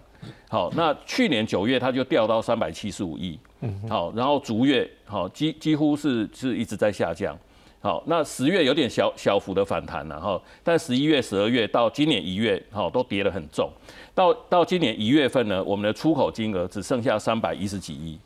[0.50, 3.40] 好，那去年九月它就掉到三百七十五亿，
[3.88, 7.38] 好，然后逐月好几几乎是是一直在下降，
[7.80, 13.72] 好，那十月有点小小幅的反弹了哈，但十一月、十二月到今年一月，好都跌得很重，
[14.14, 18.20] 到到今年一月份呢，我们的出口金额只剩下三百一十几亿，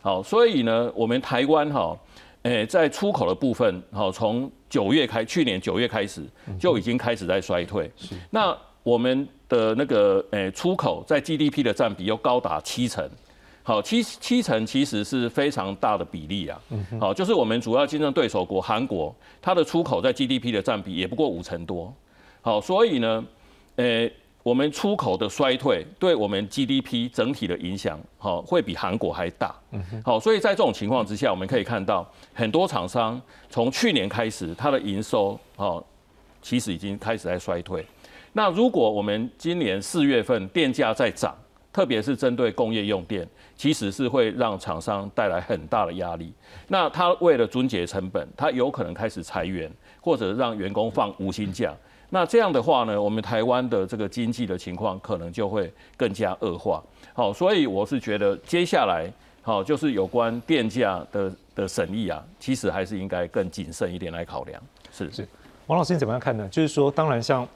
[0.00, 1.98] 好，所以呢，我们台湾哈，
[2.42, 6.22] 诶，在出口的部分，好，从九月开，去年九月开始
[6.58, 7.90] 就已经开始在衰退，
[8.30, 9.28] 那我们。
[9.52, 13.06] 的那个诶，出口在 GDP 的占比又高达七成，
[13.62, 16.58] 好，七七成其实是非常大的比例啊。
[16.98, 21.94] 好，就是我们主要竞争对手国韩国，它的出口在 GDP 的占比也不过五成多。
[22.40, 23.22] 好，所以呢，
[23.76, 24.10] 诶，
[24.42, 29.54] 我们出口的衰退对我们 GDP 整体的影响，好，会比韩国还大。
[30.04, 35.84] 好，所以在这种情况之下，我们可以看到很多厂商从去年开始，它的营收，好，
[36.40, 37.86] 其实已经开始在衰退。
[38.32, 41.36] 那如果我们今年四月份电价在涨，
[41.72, 43.26] 特别是针对工业用电，
[43.56, 46.32] 其实是会让厂商带来很大的压力。
[46.68, 51.74] 那他为了终结成本，他有可能开始裁员，或者让员工放无薪假。
[52.14, 56.82] 那这样的话呢，我们台湾的这个经济的情况可能就会更加恶化。
[57.14, 64.62] 好，所以我是觉得接下来好就是有关电价的的审议啊，其实还是应该更谨慎一点来考量。
[64.92, 65.26] 是是，
[65.68, 66.46] 王老师你怎么样看呢？
[66.50, 67.48] 就是说，当然像。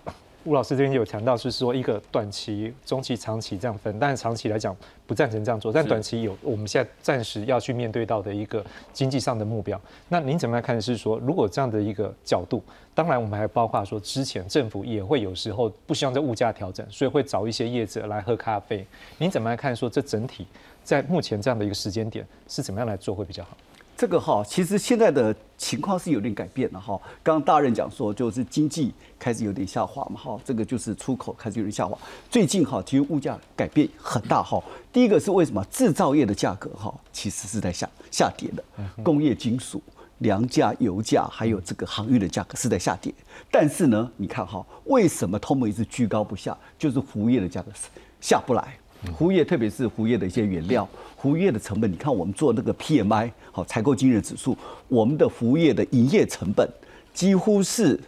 [0.46, 5.72] 吴老师这边有强调，是说一个短期、中期、长期这样分，但是长期来讲不赞成这样做。
[5.72, 9.78] 但短期有我们现在暂时要去面对到的一个经济上的目标。
[10.08, 10.80] 那您怎么样看？
[10.80, 12.62] 是说如果这样的一个角度，
[12.94, 18.86] 当然我们还包括说之前政府也会有时候不希望这物价调整，所以会找一些业者来喝咖啡。
[19.18, 19.74] 您怎么样看？
[19.74, 20.46] 说这整体
[20.84, 23.56] 在目前这样的一个时间点是怎么样来做会比较好？
[23.96, 27.00] 这个哈，其实现在的情况是有点改变了哈。
[27.22, 31.96] 刚刚大任讲说，就是经济开始有点下滑嘛哈，这个就是出口开始有点下滑。
[32.30, 34.62] 最近哈，其实物价改变很大哈。
[34.92, 38.62] 第一个是为什么制造业的价格哈，其实是在下下跌的，
[39.02, 39.82] 工业金属、
[40.18, 43.10] 粮价、油价还有这个航运的价格是在下跌。
[43.50, 46.54] 但是呢，你看哈，为什么通膨一直居高不下？
[46.78, 47.72] 就是服务业的价格
[48.20, 48.76] 下不来。
[49.18, 54.56] 服务业，特别是服务业的一些原料，服务业的成本，你看我们做那个 PMI 好采购经理指数，
[54.88, 56.68] 我们的服务业的营业成本
[57.14, 57.98] 几乎是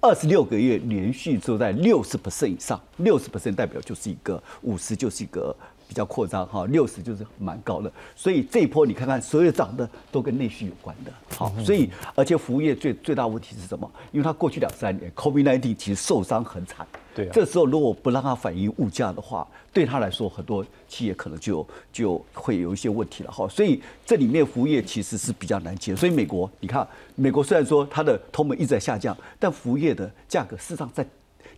[0.00, 5.54] 二十六个月连续都在六十 percent 以上，六十 percent 代表就是一个五十就是一个
[5.88, 13.90] 比较扩张哈，六十就是蛮高的，所以这一波你看看所有涨的都跟内需有关的，好，所以而且服务业最最大问题是什么？
[14.12, 16.86] 因为它过去两三年 COVID-19 其实受伤很惨，
[17.32, 23.30] 这时候如果不让它反映物价的话，对他来说很多企业可能就就会有一些问题了。
[23.30, 31.06] 哈，所以这里面服务业其实是比较难接，所以美国你看，美国虽然说它的通膨一直在下降，但服务业的价格事实上在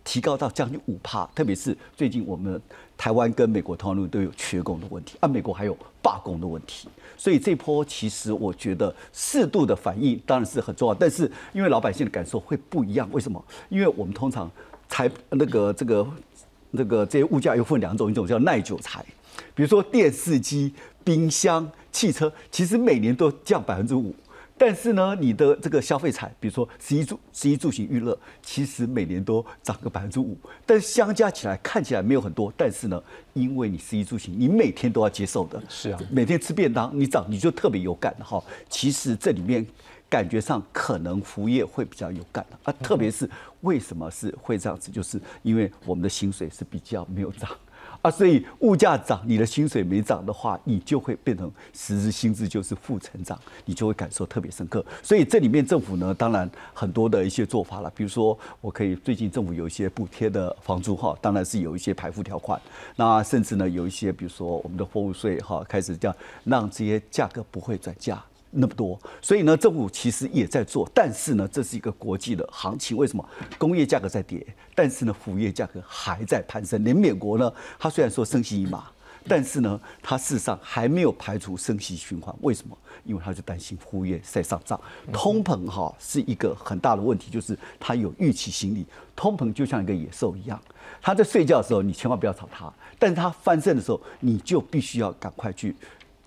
[0.03, 2.61] 提高到将近五帕，特别是最近我们
[2.97, 13.43] 台湾跟美国通路都有缺工的问题，啊，美国还有罢工的问题，所以这波其实我觉得适度的反应当然是很重要，但是因为老百姓的感受会不一样，为什么？
[13.69, 14.51] 因为我们通常
[14.93, 16.07] 财那个这个
[16.69, 19.03] 那个这些物价又分两种，一种叫耐久材，
[19.55, 20.71] 比如说电视机、
[21.03, 24.13] 冰箱、汽车，其实每年都降百分之五。
[24.55, 32.53] 但是呢，你的这个消费财，比如说十一住、十一住行娱乐，其实每年都涨个百分之五，但是相加起来看起来没有很多。
[32.55, 33.03] 但是呢，
[33.33, 38.41] 因为你十一住行，你每天都要接受的，是啊，每天吃便当，你涨你就特别有感的哈。
[38.69, 39.65] 其实这里面
[40.13, 43.27] 感觉上可能服务业会比较有感的啊，特别是
[43.61, 47.49] 为什么是会这样子，就是因为我们的薪水是比较没有涨。
[48.03, 54.85] 啊，所以物价涨，你的薪水没涨的话，你就会变成实质薪资就是负成长，你就会感受特别深刻。
[55.01, 62.61] 所以这里面政府呢，当然很多的一些做法了，比如说我可以最近政府有一些补贴的房租哈，当然是有一些排付条款，
[62.95, 68.23] 那甚至呢有一些比如说我们的货物税哈，开始这样让这些价格不会转嫁。
[68.55, 72.95] 那么多，所以呢，政府其实也在做，但是呢，这是一个国际的行情。
[72.95, 76.83] 为什么工业价格在跌，但是呢，服务业价格还在攀升？
[76.83, 78.85] 连美国呢，它虽然说升息一码，
[79.27, 82.33] 但是呢，它事实上还没有排除升息循环。
[82.41, 82.77] 为什么？
[83.03, 84.79] 因为它就担心服务业在上涨，
[85.11, 88.85] 通膨哈是一个很大的问题，就是它有预期心理。
[89.15, 90.61] 通膨就像一个野兽一样，
[91.01, 95.75] 它在睡觉的时候你千万不要吵它，但是它翻身的时候，你就必须要赶快去。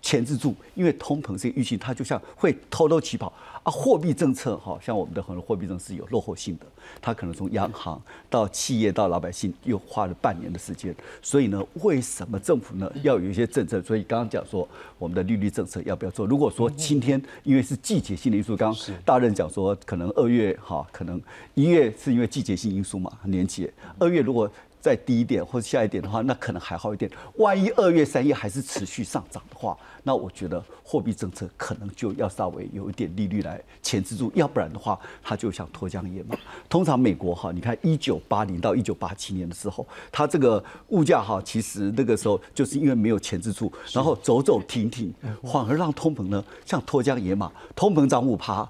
[0.07, 3.27] 钳制住，因为通膨这个预期，它就像会偷偷起跑
[3.65, 3.69] 啊。
[3.73, 6.67] 货币政策哈，像我们的很多货币政策是有落后性的，
[7.03, 10.95] 它可能从央行到企业到老百姓又花了半年的时间。
[11.21, 13.83] 所以呢，为什么政府呢要有一些政策？
[13.83, 16.25] 所以刚刚讲说我们的利率政策要不要做？
[16.25, 21.21] 如果说今天因为是季节性的因素，刚刚大任讲说可能二月哈，可能
[21.55, 23.69] 一月是因为季节性因素嘛，年节。
[23.99, 24.49] 二月如果
[24.87, 27.11] 再低一点或者下一点的话，那可能还好一点。
[27.39, 36.37] 万一二月、三月还是持续上涨的话，那我觉得货币政策可能就要稍微有一点利率来钳制住，要不然的话，它就像脱缰野马。
[36.69, 48.69] 通常美国哈，你看一九八零到一九八七年的时候，它这个物价哈，其实那个时候就是因为没有钳制住，然后走走停停，反而让通膨呢像脱缰野马，通膨涨五趴。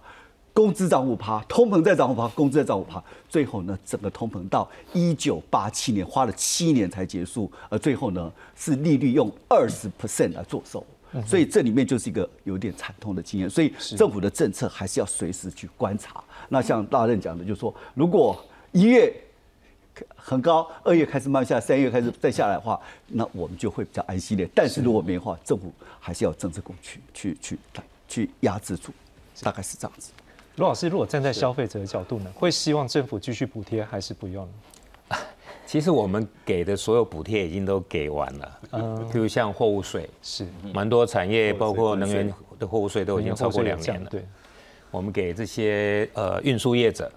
[0.57, 10.83] 工资涨五趴，通膨再涨五趴，工资再涨五趴，最后呢，整个通膨到一九八七年花了七年才结束，而最后呢，是利率用二十 percent 来做收，
[11.27, 16.25] 所以这里面就是一个有点惨痛的经验，所以政府的政策还是要随时去观察。
[16.49, 18.43] 那像大任讲的，就是说如果
[18.73, 19.15] 一月
[20.17, 24.49] 很高，二月开始慢下，三月开始再下来的话，那我们就会比较安心点。
[24.55, 27.59] 但是如果没的话，政府还是要政策工具去去
[28.09, 28.91] 去压制住，
[29.43, 30.13] 大概是这样子。
[30.57, 34.49] 罗老师，如果站在消费者的角度呢，会希望政府继续补贴还是不用？
[35.67, 44.09] 其实我们给的所有补贴已经都给完了，嗯，譬如像货物税，是蛮多产业，包括能源的货物税都已经超过两年了。
[44.09, 44.25] 对，
[44.91, 47.13] 我们给这些呃运输业者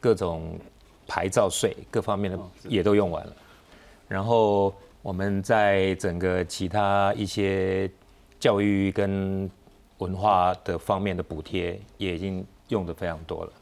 [0.00, 0.58] 各种
[1.06, 3.32] 牌照税各方面的也都用完了，
[4.08, 7.90] 然后我们在整个其他一些
[8.40, 9.50] 教育跟
[9.98, 12.42] 文化的方面的补贴也已经。
[12.72, 13.52] 用的非常多了，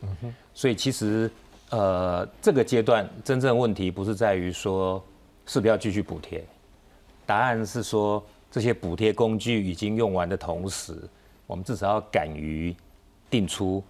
[0.55, 1.31] 所以其实，
[1.71, 5.03] 呃，这个阶段真正问题不是在于说
[5.45, 6.43] 是不是要继续补贴，
[7.27, 10.97] 答案是说这些补贴工具已经用完的同时，
[11.47, 12.75] 我们至少要敢于
[13.29, 13.83] 定出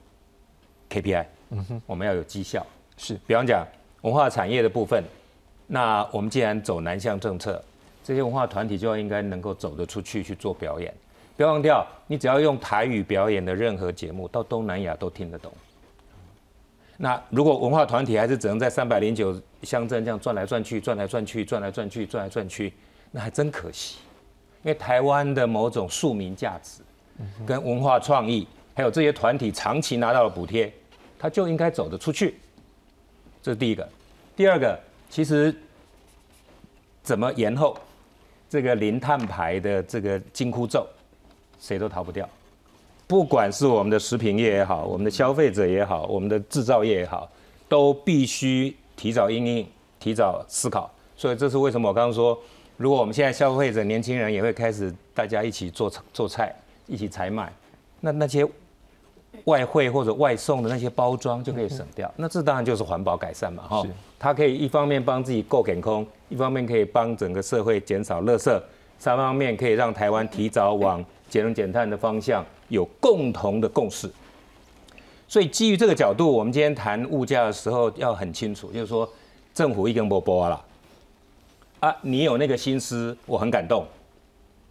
[0.89, 2.67] KPI，嗯哼，我们要有绩效。
[2.97, 3.67] 是，比方讲
[4.01, 5.05] 文化产业的部分，
[5.67, 7.63] 那我们既然走南向政策，
[8.03, 10.93] 这些文化团体就要应该能够走得出去去做表演。
[11.41, 15.51] 不要忘掉，你只要用台语表演的任何节目，到东南亚都听得懂。
[16.99, 22.75] 那如果文化团体还是只能在三百零九乡镇这样转来转去、转来转去、转来转去、转来转去，
[23.11, 24.01] 那还真可惜。
[24.65, 26.83] 因为台湾的某种庶民价值、
[27.47, 30.71] 跟文化创意，还有这些团体长期拿到了补贴，
[31.19, 32.35] 它就应该走得出去。
[33.43, 33.89] 这是第一个。
[34.37, 35.57] 第二个，其实
[37.03, 37.75] 怎么延后
[38.47, 40.87] 这个零碳排的这个金箍咒？
[41.61, 42.29] 谁都逃不掉，
[43.07, 47.31] 不管是我们的食品业也好，我们的消费者也好，我们的制造业也好，
[47.69, 49.67] 都必须提早应应，
[49.99, 50.91] 提早思考。
[51.17, 52.37] 所以这是为什么我刚刚说，
[52.79, 56.55] 如果我们现在消费者年轻人也会开始大家一起做做菜，
[56.87, 57.53] 一起采买，
[58.01, 58.47] 那那些
[59.45, 62.11] 外汇或者外送的那些包装就可以省掉。
[62.17, 63.87] 那这当然就是环保改善嘛，哈。
[64.19, 68.63] 它可以一方面帮自己够减空，一方面可以帮整个社会减少垃圾，
[68.99, 74.11] 三方面可以让台湾提早往节能减碳的方向有共同的共识。
[75.27, 79.09] 所以基于这个角度，我们今天谈物价的时候要很清楚，就是说
[79.55, 80.65] 政府一根波波了
[81.79, 83.87] 啊，你有那个心思，我很感动，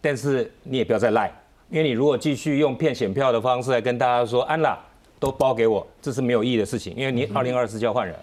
[0.00, 1.32] 但是你也不要再赖，
[1.70, 4.78] 因为你如果继续用骗选票的方式来跟大家说安啦
[5.18, 8.16] 都包给我，这是没有意义的事情，因为你二零二四就要换人。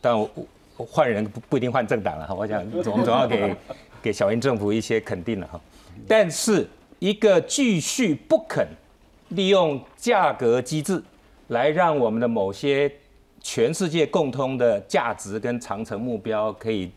[0.00, 0.28] 但我
[0.76, 3.54] 换人不不一定换政党了哈，我想我们总要给
[4.02, 5.60] 给小英政府一些肯定了哈。
[6.08, 6.66] 但是
[7.02, 8.64] 一个继续不肯
[9.30, 11.02] 利用价格机制
[11.48, 12.88] 来让我们的某些
[13.40, 16.92] 全世界共通的价值跟长程目标可以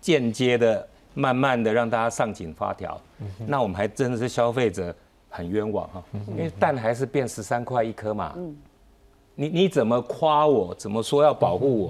[0.00, 2.98] 间接的、慢慢的让大家上紧发条，
[3.46, 4.94] 那我们还真的是消费者
[5.28, 8.34] 很冤枉哈，因为蛋还是变十三块一颗嘛。
[9.34, 10.74] 你你怎么夸我？
[10.76, 11.82] 怎么说要保护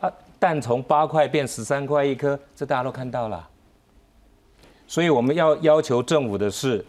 [0.00, 0.06] 我？
[0.06, 3.48] 啊，蛋从八块变十三块一颗，这大家都看到了。
[4.86, 6.84] 所以我们要要求政府的是，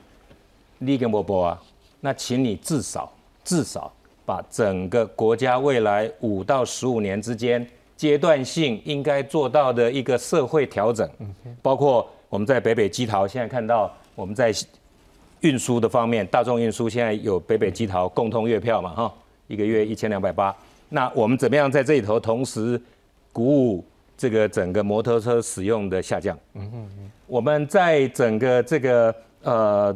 [0.80, 1.62] 立根波波啊，
[2.00, 3.12] 那请你至少
[3.44, 3.92] 至少
[4.26, 11.10] 把整个国家未来五到十五年之间阶段性应该做到的一个社会调整，
[11.62, 14.54] 包括我们在北北基桃现在看到我们在
[15.42, 19.14] 运输的方面，大众运输现在有北北基桃共通月票嘛，哈。
[19.48, 20.54] 一个月一千两百八，
[20.90, 22.78] 那我们怎么样在这里头同时
[23.32, 23.86] 鼓舞
[24.18, 26.36] 这个整个摩托车使用的下降？
[26.56, 29.96] 嗯嗯嗯，我们在整个这个呃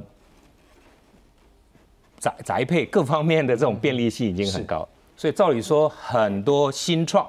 [2.20, 7.28] 宅宅配各方面的这种便利性已经很高，所以照理说很多新创，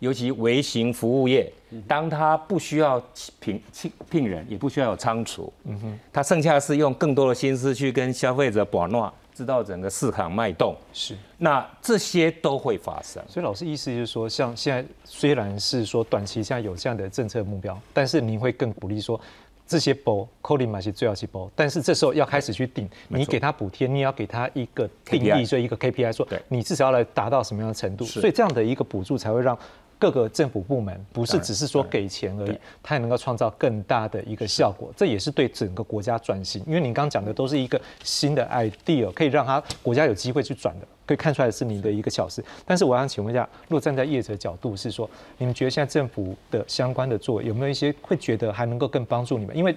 [0.00, 1.50] 尤其微型服务业，
[1.88, 3.02] 当他不需要
[3.40, 9.10] 聘聘聘人，也不需要有仓储，嗯哼，他剩下是用更多的心思去跟消费者把诺。
[9.34, 10.76] 知道整个市场脉动。
[10.92, 13.22] 是，那这些都会发生。
[13.28, 19.20] 所以老师意思就是说，像现在虽然是说短期现在有这样的政策目标，但是你会更鼓励说，
[19.66, 29.58] 这些包扣零买是最好去包，但是这时候要开始去定，你给他补贴，你要给他一个定义，所以一个 KPI，说你至少要来达到什么样的程度，所以这样的一个补助才会让。
[30.04, 36.62] 各个政府部门不是只是说给钱而已，它也能够创造更大的一个效果，这也是对整个国家转型。
[36.66, 42.44] 因为您刚刚讲的都是一个新的 idea，可以让它国家有机会去转的，可以看出来是你的一个巧思。
[42.66, 49.56] 但是我想请问一下，如果站在业者角度，是说你们觉得现在政府的相关的做有没有一些会觉得还能够更帮助你们？
[49.56, 49.74] 因为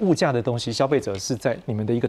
[0.00, 2.06] 物价的东西，消费者是在你们的一个。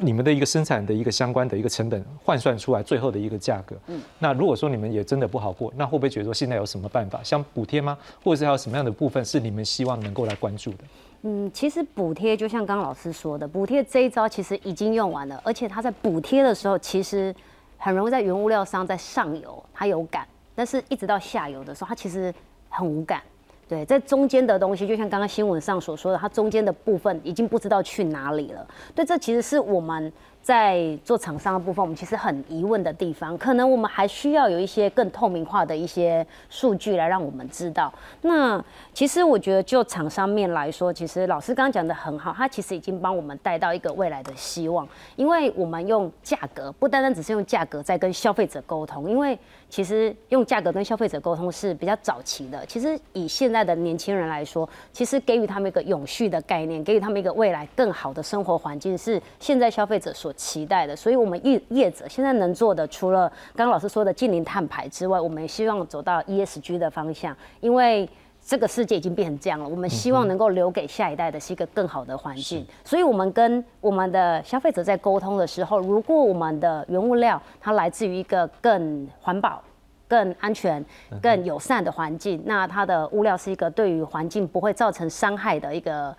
[0.00, 7.96] 你们的一个生产的一个相关的一个成本换算出来最后的一个价格，嗯，那如果说你们也真的不好过，那会不会觉得说现在有什么办法，像补贴吗？
[8.24, 10.84] 或者是还有什么样的部分是你们希望能够来关注的？
[11.22, 17.34] 嗯，其实补贴就像刚刚老师说的，补贴这一招其实已经用完了，而且它在补贴的时候，其实
[17.76, 22.32] 很容易在原物料商在上游它有感，但是一直到下游的时候，它其实
[22.68, 23.22] 很无感。
[23.70, 28.66] 对，在中间的东西，就像刚刚新闻上所说的，它中间的部分已经不知道去哪里了。
[28.94, 30.12] 对，这其实是我们。
[30.42, 37.92] 在做厂商的部分，我们其实很疑问的地方，可能我们还需要有一些更透明化的一些数据来让我们知道。
[38.22, 38.62] 那
[38.94, 52.64] 其实我觉得，就厂商面来说，其实老师刚刚讲的很好，他其实已经帮我们带到一个未来的希望，因为我们用价格，不单单只是用价格在跟消费者沟通，因为其实用价格跟消费者沟通是比较早期的。
[52.64, 60.29] 其实以现在的年轻人来说，其实给予他们一个永续的概念，给予他们一个未来更好的生活环境，是现在消费者所。
[60.34, 68.08] 期待的，所以我们业业者现在能做的，除了刚刚老师说的近零碳排之外，我们也希望走到 ESG 的方向，因为
[68.42, 72.66] 这个世界已经变成这样了，我们希望能够留给下一代的是一个更好的环境。
[72.82, 79.62] 所以，我们跟我们的消费者在沟通的时候，如果我们的原物料它来自于一个更环保、
[80.08, 80.82] 更安全、
[81.20, 86.16] 更友善的环境，那它的物料是一个对于环境不会造成伤害的一个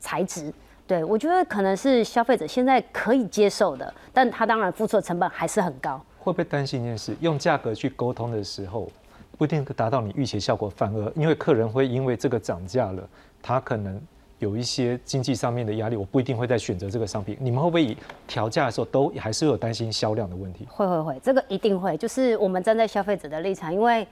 [0.00, 0.52] 材质。
[0.90, 5.96] 对，我觉得可能是消费者现在可以接受的，但他当然付出的成本还是很高。
[6.18, 7.14] 会不会担心一件事？
[7.20, 8.90] 用价格去沟通的时候，
[9.38, 13.08] 不一定达到你预期效果，反而因为客人会因为这个涨价了，
[13.40, 14.02] 他可能
[14.40, 17.36] 有一些经济上面的压力，我不一定会再选择这个商品。
[17.38, 20.66] 你们会不会调价的时候都还是有担心销量的问题？
[20.68, 21.96] 会会会，这个一定会。
[21.98, 24.04] 就是我们站在消费者的立场，因为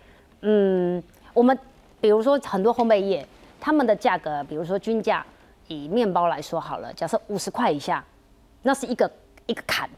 [0.42, 1.02] 嗯，
[1.34, 1.58] 我们
[2.00, 3.26] 比如说很多烘焙业，
[3.60, 5.26] 他们的价格，比如说均价。
[5.68, 8.04] 以面包来说好了，假设五十块以下，
[8.62, 9.10] 那是一个
[9.46, 9.88] 一个坎。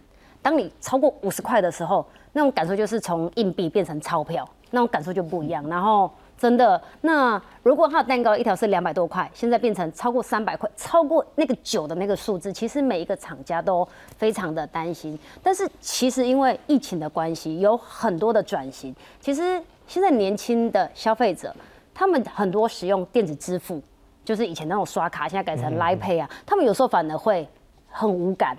[0.42, 5.66] 当你超过五十块的时候，那种感受就是从硬币变成钞票，那种感受就不一样。
[5.68, 15.18] 然后真的，那如果它的蛋糕一条是两百多块，现在变成超过三百块，超过那个九的那个数字，其实每一个厂家都非常的担心。
[15.42, 18.96] 但是其实因为疫情的关系，有很多的转型。
[19.20, 21.54] 其实现在年轻的消费者，
[21.92, 23.82] 他们很多使用电子支付，
[24.24, 27.48] 就是以前那种刷卡，现在改成 Line Pay 啊，他们有时候反而会
[27.88, 28.56] 很无感。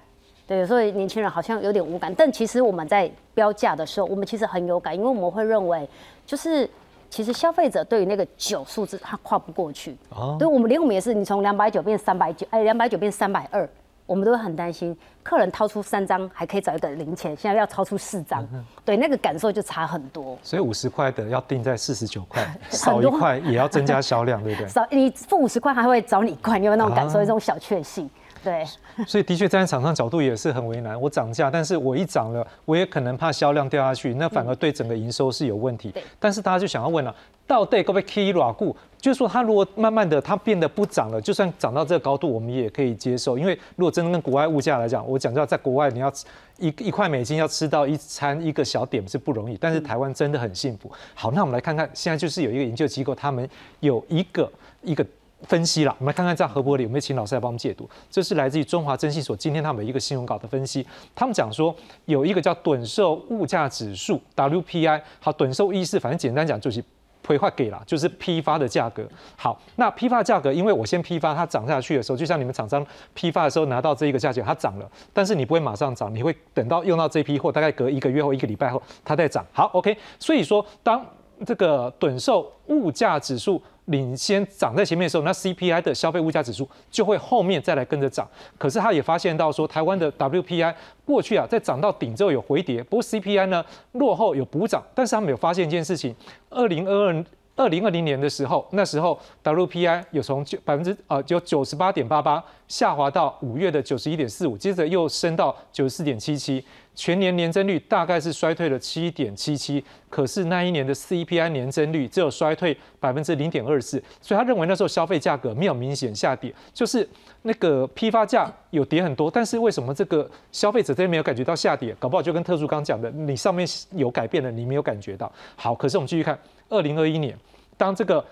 [0.47, 5.87] 对，所以年轻人好像有点无感，但其实我们在标价的时候，我们其实很有感，因为我们会认为，
[6.25, 6.69] 就是
[7.09, 9.95] 其实消费者对于那个九数字他跨不过去。
[10.09, 10.35] 哦。
[10.37, 13.69] 对，我们连我们也是，你从两百九变三百九，哎，两百九变三百二，
[14.11, 14.93] 我们都会很担心，
[15.23, 18.45] 客人掏出三张还可以找一个零钱，现在要掏出四张，
[18.83, 20.37] 对，那个感受就差很多。
[20.43, 24.67] 所以五十块的要定在四十九块， 少一块也要增加销量，对不对？
[24.67, 28.09] 少你付五十块还会找你快，你有那种感受，有一种小确幸。
[28.43, 28.65] 对，
[29.05, 30.99] 所以的确站在厂商角度也是很为难。
[30.99, 35.93] 我涨价，但是我一涨了，我也可能怕销量掉下去，那反而对整个营收是有问题。
[36.19, 37.15] 但是大家就想要问了，
[37.45, 38.75] 到底可不可以 key 软固？
[38.99, 43.37] 就是说，它如果慢慢的它变得不涨了，就算涨到这个高度，我们也可以接受。
[43.37, 46.11] 因为如果真的跟国外物价来讲，我讲到在国外你要
[46.57, 50.91] 一一块美金要吃到一餐一个小点是不容易，但是台湾真的很幸福。
[51.13, 53.47] 好，那我们来看看，现在就是有一个研究机构，他们
[53.81, 55.05] 有一个一个。
[55.43, 56.85] 分析了，我们来看看这样合不合理？
[56.85, 57.89] 我们请老师来帮我们解读。
[58.09, 60.85] 这是来自于中华征信所今天他们一个新闻稿的分析。
[61.15, 61.75] 他们讲说
[62.05, 66.83] 有一个叫趸售物价指数 WPI，好，趸售意思反正简单讲就是
[67.25, 69.07] 规划给了，就是批发的价格。
[69.37, 79.45] 好，那批发价格，因为我先批发，它涨下去的时候，就像你们厂商批发的时候拿到这一个价钱，它涨了，但是你不会马上涨，你会等到用到这批货，大概隔一个月或一个礼拜后，它再涨。
[79.53, 79.95] 好，OK。
[80.19, 81.05] 所以说，当
[81.45, 83.61] 这个趸售物价指数。
[83.85, 88.25] 领先涨在前面的时候，那 CPI 的消费物价指数就会后面再来跟着涨。
[88.57, 90.73] 可是他也发现到说，台湾的 WPI
[91.03, 94.81] 过去啊，在涨到顶之后有回跌，不过 CPI 呢落后有补涨。
[94.93, 96.15] 但是他们有发现一件事情，
[96.51, 97.25] 二零二二
[97.55, 106.63] 二零二零年的时候，那时候 WPI 有从九百分之啊有九十八点八八下滑到五月的九十一点四五，接着又升到九十四点七七。
[106.93, 117.07] 全年年增率大概是衰退了七点七七，可是那一年的 CPI 年增率只有衰退百分之零点二四，所以他认为那时候消费价格没有明显下跌，就是
[117.43, 121.95] 那个批发价有跌很多，但是为什么这个消费者这边没有感觉到下跌？
[121.97, 125.31] 搞不好就跟特殊刚讲的，你上面有改变了，你没有感觉到。
[125.55, 126.37] 好，可是我们继续看
[126.69, 127.37] 二零二一年，
[127.77, 128.23] 当这个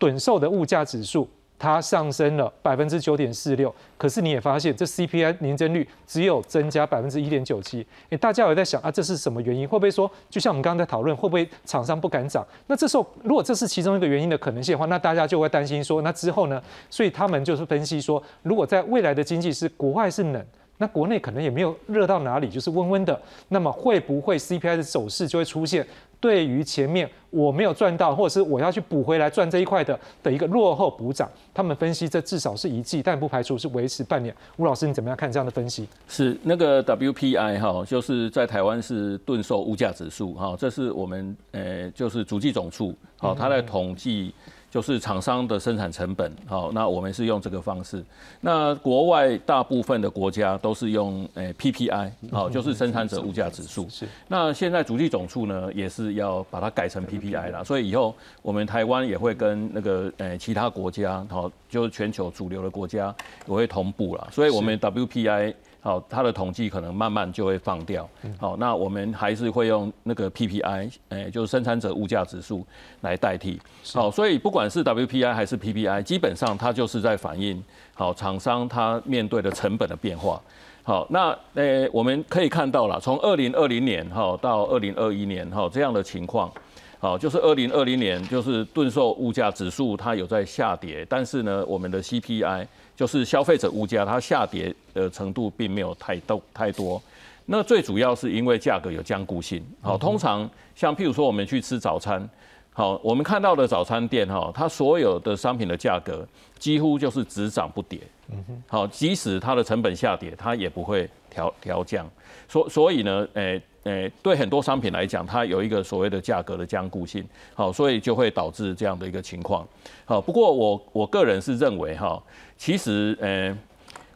[0.00, 1.28] 趸售的物价指数。
[1.58, 7.84] 它上升了百分之九点四六，可是你也发现这 CPI 年增率只有增加百分之一点九七。
[8.10, 9.66] 哎，大家有在想啊，这是什么原因？
[9.66, 12.46] 会不会说，就像我们刚刚在讨论，会不会厂商不敢涨？
[12.68, 16.62] 那这时候如果这是其中一个原因的可能性的话，那大家就会担心说，那之后呢？
[16.88, 20.44] 所以他们就是分析说，如果在未来的经济是国外是冷，
[20.80, 25.84] 那国内可能也没有热到哪里，就是温温的，那么会不会 CPI 的走势就会出现？
[26.20, 34.34] 对于前面我没有赚到，或者是我要去补回来赚这一块的的一个落后补涨，他们分析这至少是一季，但不排除是维持半年。
[34.56, 35.88] 吴老师，你怎么样看这样的分析？
[36.08, 44.34] 是那个 WPI 哈，就是在台湾是顿售物价指数哈，这是我们呃就是主计总处好，它在统计。
[44.70, 48.04] 就是厂商的生产成本，好，那我们是用这个方式。
[48.40, 53.88] 那国外大部分的国家都是用诶 PPI，好，就是生产者物价指数。
[53.88, 54.06] 是。
[54.28, 63.14] 那现在主计总处呢，也是要把它改成 PPI 了，所以以后我们台湾也会跟那个诶其他国家，好，就是全球主流的国家
[63.46, 64.28] 也会同步了。
[64.30, 65.54] 所以我们 WPI。
[65.80, 68.06] 好，它的统计可能慢慢就会放掉。
[68.38, 72.66] 好，那我们还是会用那个 PPI，哎，就是生产者物价指数
[73.02, 73.60] 来代替。
[73.94, 77.62] 好，所以不管是 WPI 还是 PPI，基本上它就是在反映
[77.94, 80.40] 好厂商它面对的成本的变化。
[80.82, 86.52] 好，那呃我们可以看到了，从二零二零年哈到二零二一年哈这样的情况，
[86.98, 92.66] 好，就是二零二零年就是盾售物价指数它有在下跌，但是呢，我们的 CPI。
[92.98, 97.00] 就是消费者物价它下跌的程度并没有太多太多，
[97.46, 99.64] 那最主要是因为价格有僵固性。
[99.80, 102.28] 好，通常像譬如说我们去吃早餐，
[102.72, 106.26] 好，我们看到的早餐店哈，它所有的商品的价格
[106.58, 108.00] 几乎就是只涨不跌。
[108.32, 112.04] 嗯哼，好，即使它的成本下跌，它也不会调调降。
[112.48, 113.62] 所所以呢，诶。
[113.84, 117.24] 诶，对很多商品来讲，它有一个所谓的价格的僵固性，
[117.54, 119.66] 好，所以就会导致这样的一个情况。
[120.04, 122.20] 好，不过我我个人是认为哈，
[122.56, 123.54] 其实诶，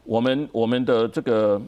[0.05, 1.61] 我们我们的这个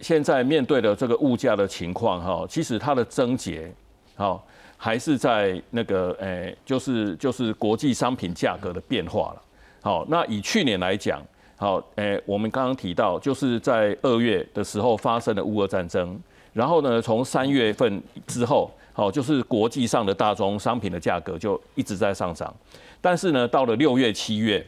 [0.00, 3.70] 现在面对的这个物价的情况哈，其实它的症结，
[4.16, 4.44] 好，
[4.76, 9.42] 还是在那个诶，就是就是国际商品价格的变化了。
[9.82, 11.22] 好，那以去年来讲，
[11.56, 16.18] 好，诶，我们刚刚提到，就是在二月的时候发生的乌俄战争。
[16.52, 22.54] 然后呢，从三月份之后，好，就是国际上的大宗商品的价格就一直在上涨。
[23.00, 24.64] 但是呢，到了六月、七月，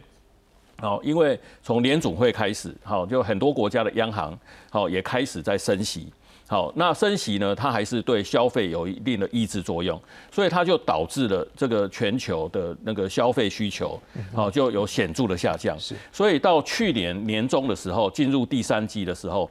[0.79, 4.37] 好，因为从联总会开始，好，就很多国家的央行，
[4.71, 6.13] 好，也开始在升息。
[6.47, 9.99] 好，那升息呢，它还是对消费有一定的抑制作用，
[10.31, 13.99] 所以它就导致了这个全球的那个消费需求，
[14.35, 15.75] 好，就有显著的下降。
[15.81, 19.51] 是，所以到去年年中的时候，进入第三季的时候，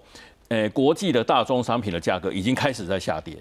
[0.53, 3.37] 诶，国际的大宗商品的价格已经开始在下跌。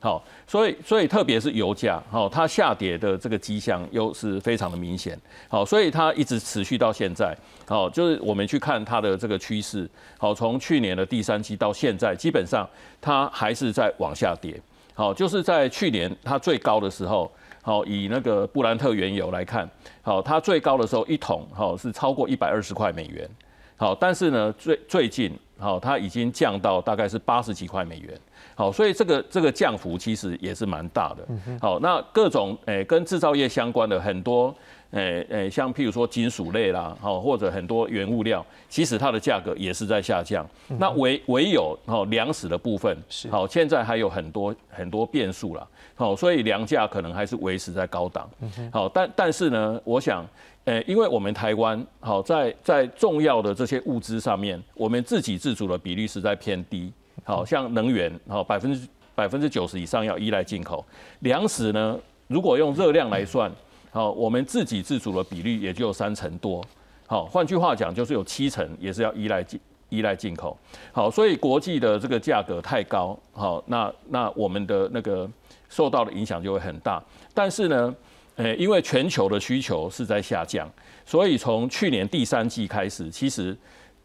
[0.00, 5.16] 好，所以所以特别是油价，好，它下跌的这个迹象又是非常的明显，
[5.48, 7.32] 好，所以它一直持续到现在，
[7.68, 9.88] 好，就是我们去看它的这个趋势，
[10.18, 12.68] 好，从去年的第三季到现在，基本上
[13.00, 14.60] 它还是在往下跌，
[14.92, 17.30] 好，就是在去年它最高的时候，
[17.62, 19.70] 好，以那个布兰特原油来看，
[20.02, 23.30] 好，它最高的时候一桶，好，是超过一百二十块美元，
[23.76, 25.30] 好，但是呢，最最近，
[25.62, 28.18] 好，它已经降到大概是八十几块美元。
[28.54, 31.26] 好，所以这个这个降幅其实也是蛮大的。
[31.60, 34.54] 好，那各种诶跟制造业相关的很多
[34.92, 40.46] 诶诶，像譬如说金属类啦，好或者很多原物料，其实它的价格也是在下降。
[40.78, 42.96] 那唯唯有好粮食的部分，
[43.30, 45.66] 好现在还有很多很多变数啦。
[45.94, 48.28] 好，所以粮价可能还是维持在高档。
[48.70, 50.26] 好，但但是呢，我想
[50.64, 56.92] 诶，因为我们台湾好在在重要的这些物资上面，我们自给自足的比例实在偏低。
[57.24, 60.84] 好像能源，好百分之百分之九十以上要依赖进口
[61.20, 61.96] 粮食呢。
[62.26, 63.52] 如果用热量来算，
[63.94, 66.64] 好，我们自给自足的比率也就三成多。
[67.06, 70.56] 好，换句话讲，就是有七成也是要依赖进依赖进口。
[70.92, 75.30] 好，所以国际的这个价格太高，好，那那我们的那个
[75.68, 77.02] 受到的影响就会很大。
[77.34, 77.94] 但是呢，
[78.36, 80.66] 诶，因为全球的需求是在下降，
[81.04, 83.54] 所以从去年第三季开始，其实。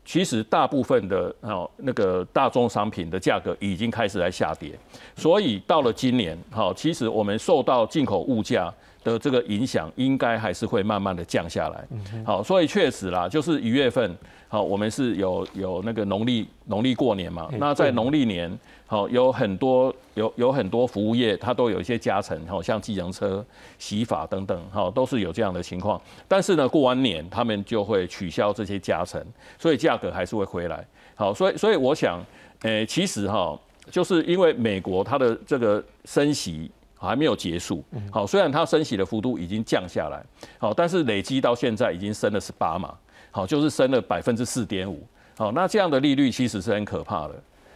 [0.09, 4.71] 其实大部分的哦那个大宗商品的价格已经开始在下跌，
[5.17, 8.73] 所以到了今年，好，其实我们受到进口物价
[9.07, 11.87] 的这个影响，应该还是会慢慢的降下来。
[12.25, 14.15] 好，所以确实啦，就是一月份，
[14.49, 18.51] 好，我们是有有那个农历农历过年嘛，那在农历年。
[18.89, 23.45] 好，有很多有有很多服务业，它都有一些加成，好，像计程车、
[23.77, 26.01] 洗发等等，好，都是有这样的情况。
[26.25, 29.21] 但是呢，过完年他们就会取消这些加成，
[29.59, 30.87] 所以价格还是会回来。
[31.15, 32.23] 好，所以所以我想，
[32.61, 33.59] 诶，其实哈，
[33.91, 40.23] 就是因为美国它的这个升息还没有结束，好，虽然它升息的幅度已经降下来，
[40.57, 42.93] 好，但是累积到现在已经升了十八嘛，
[43.31, 45.05] 好，就是升了百分之四点五，
[45.37, 47.35] 好，那这样的利率其实是很可怕的。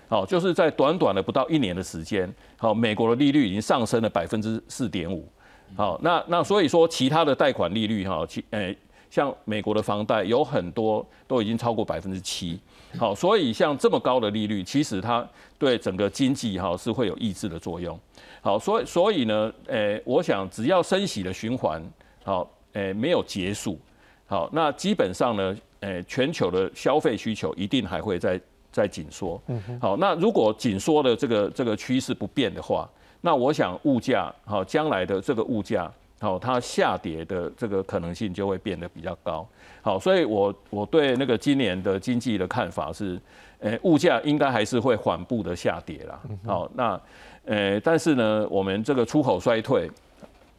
[0.10, 5.26] 好，就是在短短的不到一年的时间，好，美国的利率已经上升了百分之四点五。
[5.74, 8.78] 好，那那所以说，其他的贷款利率哈，其诶，
[9.10, 12.60] 像美国的房贷有很多都已经超过百分之七。
[12.98, 15.28] 好，所以像这么高的利率，其实它
[15.58, 18.00] 对整个经济哈是会有抑制的作用。
[18.42, 21.82] 好，所以所以呢，诶，我想只要升息的循环
[22.24, 23.80] 好，诶没有结束，
[24.26, 28.40] 好，那基本上呢，诶全球的消费需求一定还会在。
[28.74, 29.38] 在紧缩，
[29.82, 32.90] 好，那如果紧缩的这个这个趋势不变的话，
[33.20, 35.92] 那我想物价好，将来的这个物价
[36.22, 39.46] 好，它下跌的这个可能性就会变得比较高，
[39.82, 43.20] 好，所以我我对那个今年的经济的看法是，
[43.60, 47.02] 诶，物价应该还是会缓步的下跌啦，好，那
[47.46, 49.90] 诶，但是呢，我们这个出口衰退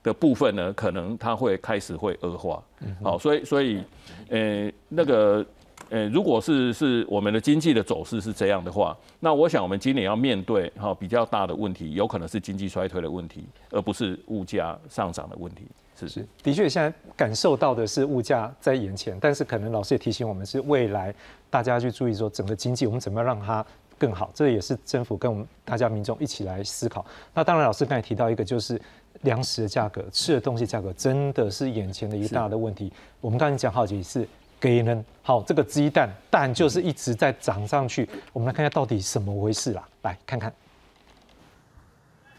[0.03, 2.61] 的部分呢，可能它会开始会恶化，
[3.03, 3.83] 好，所以所以，
[4.31, 5.47] 诶，那个。
[5.93, 15.67] 呃，如果是是我们的经济的走势是这样的话，那我想我们今年要面对哈比较大的问题，有可能是经济衰退的问题，而不是物价上涨的问题。
[15.95, 21.15] 是是，的确，现在感受到的是物价在眼前，但是可能老师也提醒我们，是未来
[21.51, 23.63] 大家去注意说整个经济，我们怎么样让它
[23.99, 27.05] 更好，这也是政府跟我们大家民众一起来思考。
[27.35, 28.81] 那当然，老师刚才提到一个就是
[29.21, 32.91] 粮食的价格，吃的东西价格真的是眼前的一个大的问题。
[33.21, 34.27] 我们刚才讲好几次。
[34.63, 38.09] 给人好，这个鸡蛋蛋就是一直在涨上去。
[38.33, 40.53] 我们来看一下到底什么回事啦，来看看。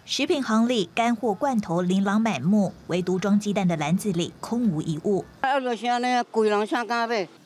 [0.05, 5.25] 食品行里干货罐头琳琅满目，唯独装鸡蛋的篮子里空无一物。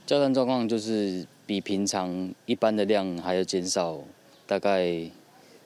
[0.05, 3.97] 交通状况就是比平常一般的量还要减少，
[4.45, 5.09] 大概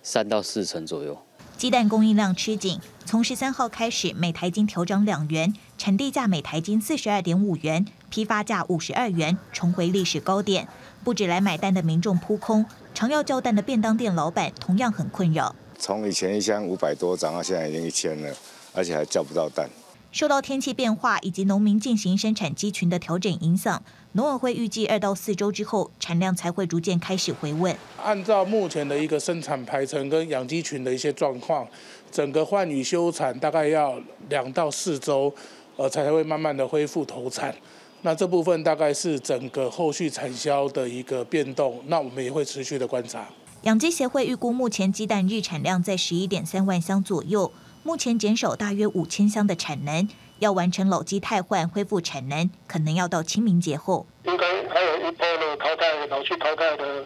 [0.02, 1.18] 三到四成左右。
[1.58, 10.68] 鸡蛋供应量吃紧，从十三号开始，每台金调涨两元，产地价每台金四十二点五元，批发价五十二元，重回历史高点。
[11.04, 15.56] 不止来买蛋的民众扑空，常要叫蛋的便当店老板同样很困扰。
[15.78, 18.34] 从以前一箱五百多涨到现在已经一千了，
[18.74, 19.68] 而且还叫不到蛋。
[20.12, 23.82] 受到天气变化以及农民进行生产鸡群的调整影响，
[24.12, 27.74] 农委会预计二到四周之后，产量才会逐渐开始回稳。
[28.04, 31.66] 按照目前的一个生产排程跟养鸡群的一些状况，
[32.12, 33.98] 整个换羽休产大概要
[34.28, 35.34] 两到四周，
[35.78, 37.56] 呃，才会慢慢的恢复投产。
[38.02, 43.30] 那这部分大概是整个后续产销的一个变动，那我们也会持续的观察。
[43.62, 47.52] 养鸡协会预估目前鸡蛋日产量在十一点三万箱左右，
[47.84, 50.08] 目前减少大约五千箱的产能，
[50.38, 54.06] 要完成老鸡汰换恢复产能，可能要到清明节后。
[54.26, 57.06] 应该还有一波的淘汰老去淘汰的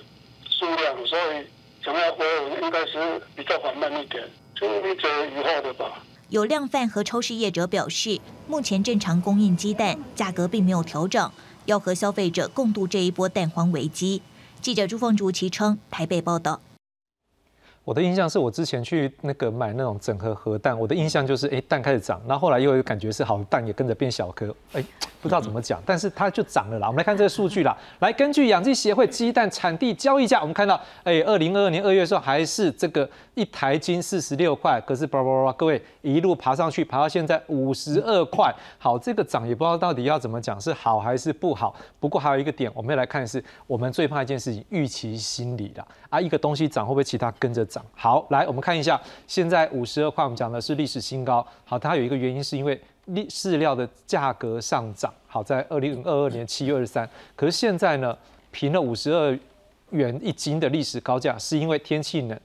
[0.49, 1.47] 数量，所以
[1.83, 4.21] 想要恢复应该是比较缓慢一点，
[4.59, 6.03] 清明节以后的吧。
[6.27, 11.31] 有量贩和超市业者表示，目前正常供应鸡蛋，价格并没有调整，
[11.65, 14.21] 要和消费者共度这一波蛋荒危机。
[14.59, 16.59] 记者朱凤竹启称台北报道。
[17.85, 24.83] 我的印象是我之前去那个买那种整盒核蛋，我的印象就是哎蛋开始涨，然后后来又有感觉是好蛋也跟着变小颗，哎
[25.21, 26.87] 不知道怎么讲，但是它就涨了啦。
[26.87, 41.75] 我们来看这个数据啦，来根据养鸡协会鸡蛋产地交易价，我们看到哎二零二二年二月的时候还是这个一台斤四十六块，可是叭叭叭各位一路爬上去，爬到现在五十二块，好这个涨也不知道到底要怎么讲是好还是不好。
[41.99, 51.45] 不过还有一个点我们要来看的是，我们最怕一件事情预期心理啦啊一个东西涨会不会其他跟着好，来我们看一下，现在五十二块，我们讲的是历史新高。
[51.63, 55.13] 好，它有一个原因是因为饲饲料的价格上涨。
[55.27, 58.17] 好，在二零二二年七月二十三，可是现在呢，
[58.51, 59.37] 平了五十二
[59.91, 62.39] 元一斤的历史高价，是因为天气冷，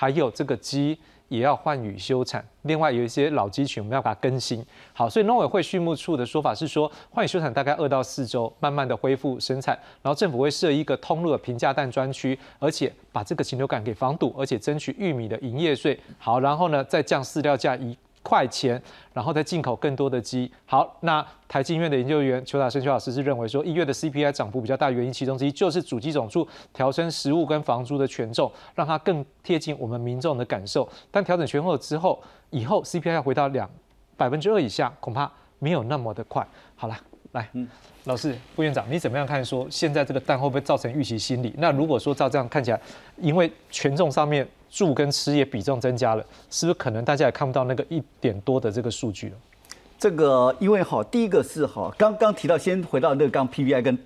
[0.00, 0.98] 还有这个鸡
[1.28, 4.64] 也要换羽休产，另外有一些老鸡群我们要把它更新。
[4.94, 16.00] 好，所以农委会畜牧处的说法是说，换羽休产大概二到四周，慢慢的恢复生产，然后政府会设一个通路的平价蛋专区，而且把这个禽流感给防堵，而且争取玉米的营业税。
[16.16, 18.80] 好，然后呢再降饲料价一块钱，
[19.12, 20.50] 然后再进口更多的鸡。
[20.66, 30.88] 好，那台经院的研究员邱大生邱老师是认为说，一月的 CPI 涨幅比较大，原因其中之一就是主机总数调升食物跟房租的权重，让它更贴近我们民众的感受。
[31.10, 33.68] 但调整权后之后，以后 CPI 要回到两
[34.16, 36.46] 百分之二以下，恐怕没有那么的快。
[36.76, 36.96] 好了，
[37.32, 37.48] 来，
[38.04, 39.44] 老师副院长，你怎么样看？
[39.44, 41.54] 说现在这个蛋会不会造成预期心理？
[41.58, 42.80] 那如果说照这样看起来，
[43.18, 49.36] 因为权重上面住跟吃也比重增加了，是不是可能大家也看不到那个一点多的这个数据了？
[49.96, 53.96] 这个因为哈，第一个是哈，刚刚提到，先回到那个刚 PPI 跟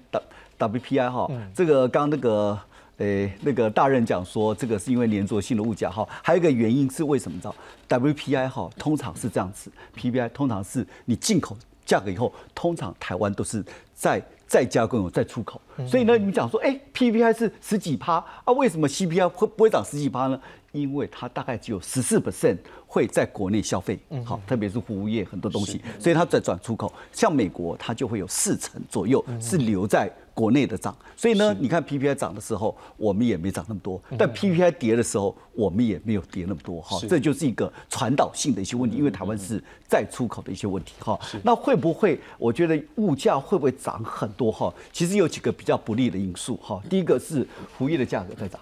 [0.58, 2.58] W WPI 哈，这个刚那个
[2.98, 7.38] 诶那个大任讲说，这个是因为连着性的物价哈，还有一个原因是为什么？
[7.38, 7.54] 知道
[7.88, 13.64] WPI 哈，通常是这样子，PPI 通常是你进口价格以后，通常台湾都是
[13.94, 18.14] 在再加工再出口，所以呢，你们讲说，哎，PPI 是十几趴
[18.44, 20.40] 啊，为什么 CPI 会不会涨十几趴呢？
[20.74, 26.92] 因为它大概只有十四 percent 会在国内消费，好，特别是服务业很多东西，所以它在转出口。
[27.12, 30.94] 像美国，它就会有四成左右是留在国内的涨。
[31.16, 36.80] 所以呢，你看 PPI 涨的时候，我们也没涨那么多；但 PPI 跌的时候，我们也没有跌那么多。
[36.82, 40.94] 哈，这就是一个传导性的一些问题，因为台湾是再出口的一些问题。
[40.98, 42.18] 哈，那会不会？
[42.36, 44.50] 我觉得物价会不会涨很多？
[44.50, 46.56] 哈，其实有几个比较不利的因素。
[46.56, 47.46] 哈，第一个是
[47.78, 48.60] 服务业的价格在涨。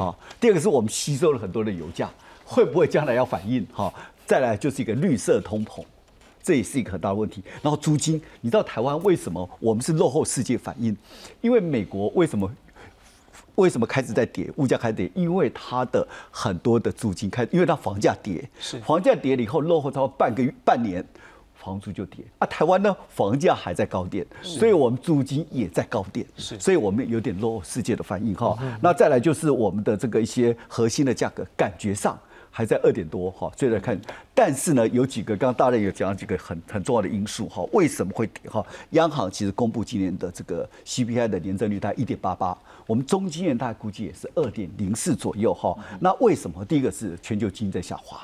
[0.00, 2.10] 啊，第二个是我们吸收了很多的油价，
[2.44, 3.64] 会不会将来要反应？
[3.72, 3.92] 哈，
[4.26, 5.84] 再来就是一个绿色通膨，
[6.42, 7.42] 这也是一个很大的问题。
[7.62, 10.96] 然后租金，你知道台湾为什么我们是落后世界反应？
[11.40, 12.50] 因为美国为什么
[13.54, 15.10] 为什么开始在跌，物价开始跌？
[15.14, 21.04] 因为它的很多的租金开，因为它房价跌，是房价跌了以后落后超半个月半年。
[21.64, 28.58] 房租就跌啊，台湾呢房价还在高点，所以我们租金也在高点，是，所以我们有点落后世界的反应哈。
[28.82, 32.18] 那再来就是我们的这个一些核心的价格，感觉上
[32.50, 33.98] 还在二点多哈，所以来看，
[34.34, 38.64] 但是呢有几个刚刚大家有讲几个很很重要的因素哈，为什么会跌哈？
[38.90, 42.56] 央行其实公布今年的这个 CPI 的年增率大概一点八八，
[42.86, 45.76] 我们中经院大概估计也是二点零四左右哈。
[45.98, 46.64] 那为什么？
[46.64, 48.20] 第一个是全球经济在下滑。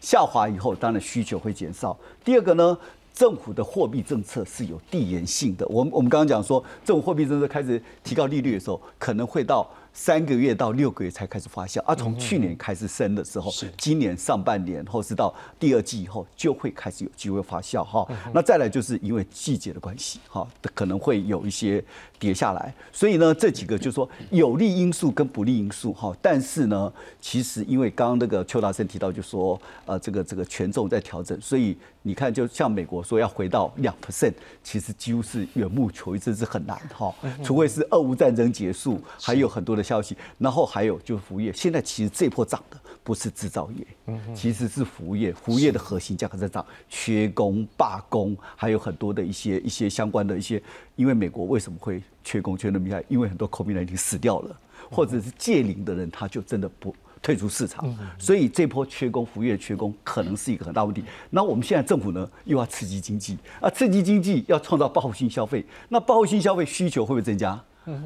[0.00, 1.96] 下滑以后，当然需求会减少。
[2.24, 2.76] 第二个呢，
[3.12, 5.66] 政府的货币政策是有递延性的。
[5.68, 9.68] 我们我们刚刚讲说，政府货币政策开始提高利率的时候，可能会到。
[9.92, 18.06] 三个月到六个月才开始发酵，而从去年开始升的时候，今年上半年或是到第二季以后就会开始有机会发酵哈。
[18.32, 20.46] 那再来就是因为季节的关系哈，
[20.76, 21.84] 可能会有一些
[22.20, 22.72] 跌下来。
[22.92, 26.16] 所以呢，这几个就是说有利因素跟不利因素哈。
[26.22, 37.12] 但是呢，其实因为刚刚那个邱大生提到，就说呃这个这个权重在调整，所以你看就像美国说要回到两 percent，其实几乎是缘木求鱼，这是很难哈。
[37.42, 39.80] 除非是俄乌战争结束，还有很多的。
[39.80, 42.76] 的消息，然后还有就是服务业，现在其实这波涨的
[43.10, 50.62] 不是制造业，其实是服务业，服务业的核心价格在涨，缺工、罢工，还有很多的一些一些相关的一些，
[50.94, 53.02] 因为美国为什么会缺工缺那么厉害？
[53.08, 54.56] 因为很多 COVID 已经死掉了，
[54.88, 56.94] 或者是借龄的人，他就真的不。
[57.22, 57.84] 退出市场，
[58.18, 61.04] 所以这波缺工、服务业缺工可能是一个很大问题。
[61.28, 67.62] 那我们现在政府呢，又要刺激经济啊，刺激经济要创造报复性消费，那报复性消费需求会不会增加？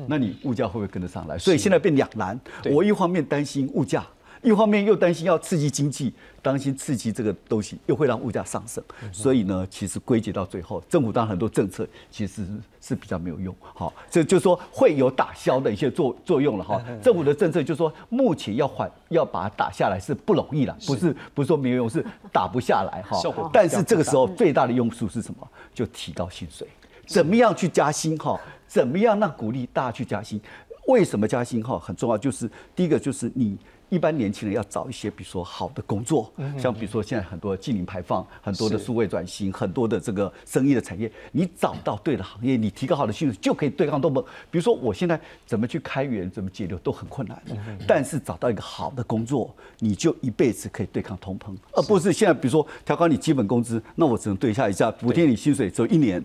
[0.08, 1.38] 那你物价会不会跟得上来？
[1.38, 2.36] 所以现在变两难，
[2.72, 4.04] 我一方面担心物价。
[4.44, 12.46] 一方面又担心要刺激经济，担心刺激这个东西又会让物价上升，所以呢，其实归结到最后，政府当然很多政策其实
[12.78, 13.56] 是比较没有用。
[13.60, 16.78] 好，这就说会有打消的一些作作用了哈。
[17.02, 23.18] 政府的政策就说目前要缓要把它打下来是不容易了，不是不是说没有用，是打不下来哈。
[23.50, 25.48] 但是这个时候最大的用处是什么？
[25.72, 26.68] 就提高薪水，
[27.06, 28.38] 怎么样去加薪哈？
[28.66, 30.38] 怎么样让鼓励大家去加薪？
[30.86, 32.18] 为什么加薪哈很重要？
[32.18, 33.56] 就是第一个就是你。
[33.94, 44.20] 一般年轻人要找一些，比如说好的工作，像比如说现在很多净零排放，很多的数位转型，很多的这个生意的产业，你找到对的行业，你提高好的薪水，就可以对抗通膨。
[44.50, 47.40] 比如说我现在怎么去开源，怎么节流都很困难，
[47.86, 56.20] 但是找到一个好的工作，你就一辈子可以对抗通膨，而不是现在比如说调高你基本工资，那我只能对下一下补贴你薪水只有一年，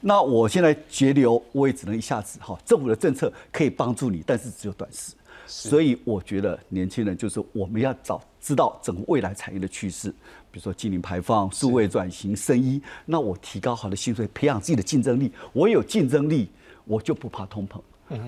[0.00, 5.12] 那我现在节流我也只能一下子哈，政府的政策可以帮助你，但是只有短时。
[5.46, 10.10] 所以我觉得年轻人就是我们要找知道整个未来产业的趋势，
[10.50, 15.30] 比如说净零排放、数位转型、生医，那我提高好的薪水，培养自己的竞争力。
[15.52, 16.50] 我有竞争力，
[16.84, 17.80] 我就不怕通膨。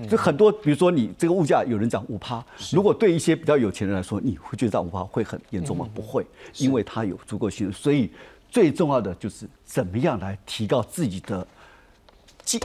[0.09, 5.87] 就很多，比如说你这个物价，有人讲五趴，如果对一些比较有钱人来说，你会觉得五趴会很严重吗？
[5.93, 6.25] 不会，
[6.57, 7.73] 因为他有足够薪水。
[7.73, 8.09] 所以
[8.49, 11.47] 最重要的就是怎么样来提高自己的。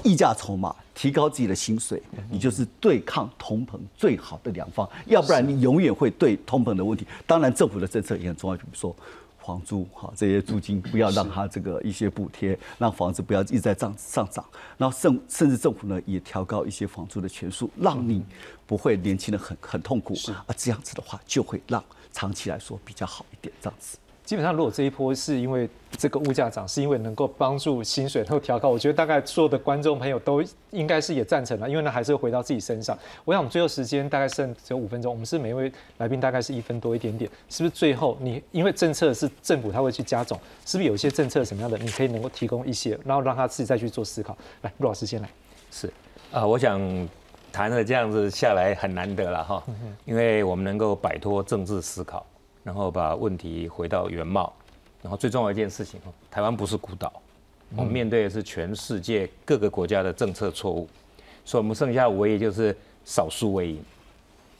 [0.04, 4.88] 溢价筹码，提高自己的薪水，你就是对抗通膨最好的良方。
[5.06, 7.06] 要不然你永远会对通膨的问题。
[7.26, 8.94] 当然，政府的政策也很重要，比如说
[9.44, 14.44] 房租哈，这些租金不要让它这个一些补贴，让房子不要一直在涨上涨。
[14.78, 18.24] 然后甚甚至政府呢也调高一些房租的权数，让你
[18.66, 20.14] 不会年轻人很很痛苦。
[20.30, 23.98] 啊，这样子的话就会让长期来说比较好一点，这样子。
[24.24, 25.68] 基本上，如果这一波是因为
[25.98, 32.98] 这个物价涨，是因为能够帮助薪水能够调高，我觉得大概所有的观众朋友都应该是也赞成了，因为呢还是回到自己身上。
[33.26, 37.74] 我想我们最后时间大概剩只有五分钟，我们是每一位来宾大概是一分多一点点，是不是？
[37.74, 44.34] 最后你因为政策是政府他会去加总，是不是有一些政策什么样的，你可以能够提供一些，然后让他自己再去做思考。
[44.62, 45.28] 来，陆老师先来。
[45.70, 45.92] 是
[46.32, 46.80] 啊，我想
[47.52, 49.62] 谈了这样子下来很难得了哈，
[50.06, 52.24] 因为我们能够摆脱政治思考。
[52.64, 54.52] 然后把问题回到原貌，
[55.02, 56.00] 然后最重要一件事情
[56.30, 57.12] 台湾不是孤岛，
[57.76, 60.88] 我们面对的是全世界各个国家的政策错误，
[61.44, 63.78] 所以我们剩下唯一就是少数为赢。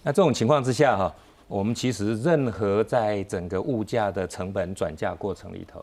[0.02, 1.14] 那这种情况之下哈，
[1.48, 5.82] 我们其实任何在整个物价的成本转嫁过程里头，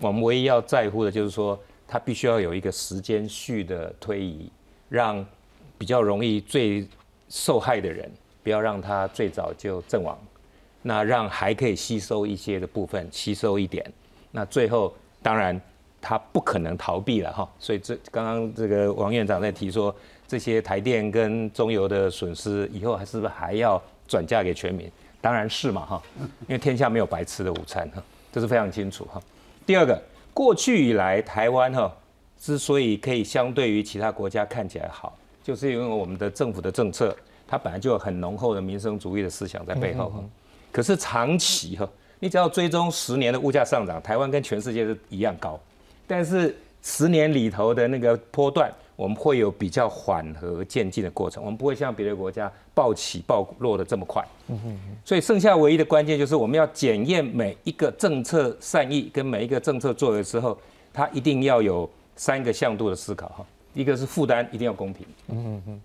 [0.00, 1.56] 我们唯一要在乎的就是说，
[1.86, 4.50] 它必须要有一个时间序的推移，
[4.88, 5.24] 让
[5.78, 6.84] 比较容易最
[7.28, 8.10] 受害的人，
[8.42, 10.18] 不要让他最早就阵亡。
[10.82, 13.84] 那让还可以吸收一些的部分吸收一点，
[14.30, 15.60] 那最后当然
[16.00, 19.94] 他不可能逃避了哈，所以这刚刚这个王院长在提说
[20.26, 24.90] 这些台电跟中油的损失以后还是不是还要转嫁给全民？
[25.20, 28.02] 当然是嘛哈，因为天下没有白吃的午餐哈，
[28.32, 29.20] 这是非常清楚哈。
[29.66, 30.02] 第二个，
[30.32, 31.94] 过去以来台湾哈
[32.38, 35.14] 之所以可以相对于其他国家看起来好，
[35.44, 37.14] 就是因为我们的政府的政策
[37.46, 40.24] 它本来就有很浓厚的民生主义的思想在背后哈。
[40.72, 45.58] 可是长期哈，你只要追踪十年的物价上涨，台湾跟全世界是一样高。
[46.06, 54.24] 但是十年里头的那个波段，我们会有比较缓和渐进的过程，我们不会像别的国家暴起暴落的这么快。
[55.04, 60.56] 所以剩下唯一的关键就是我们要检验每一个政策善意跟每一个政策做的时候，
[60.92, 63.46] 它一定要有三个向度的思考哈。
[63.72, 65.80] 一个是负担一定要公平，嗯嗯，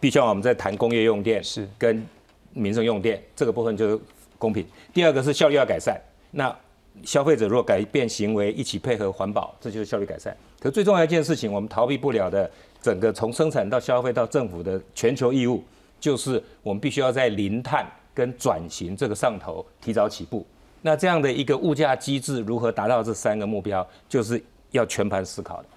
[0.00, 2.04] 必须要我们在谈工业用电是跟
[2.52, 4.00] 民生用电这个部分就。
[4.38, 4.66] 公平。
[4.92, 6.54] 第二个是效率要改善，那
[7.02, 10.36] 消费者如果改变行为，一起配合环保，这就是效率改善。
[10.60, 15.62] 可最重要一件事情，我们逃避不了的，整个从生产到消费到政府的全球义务，
[15.98, 20.46] 就是我们必须要在零碳跟转型这个上头提早起步。
[20.82, 25.68] 那这样的一个物价机制如何达到这三个目标，就是要全盘思考的。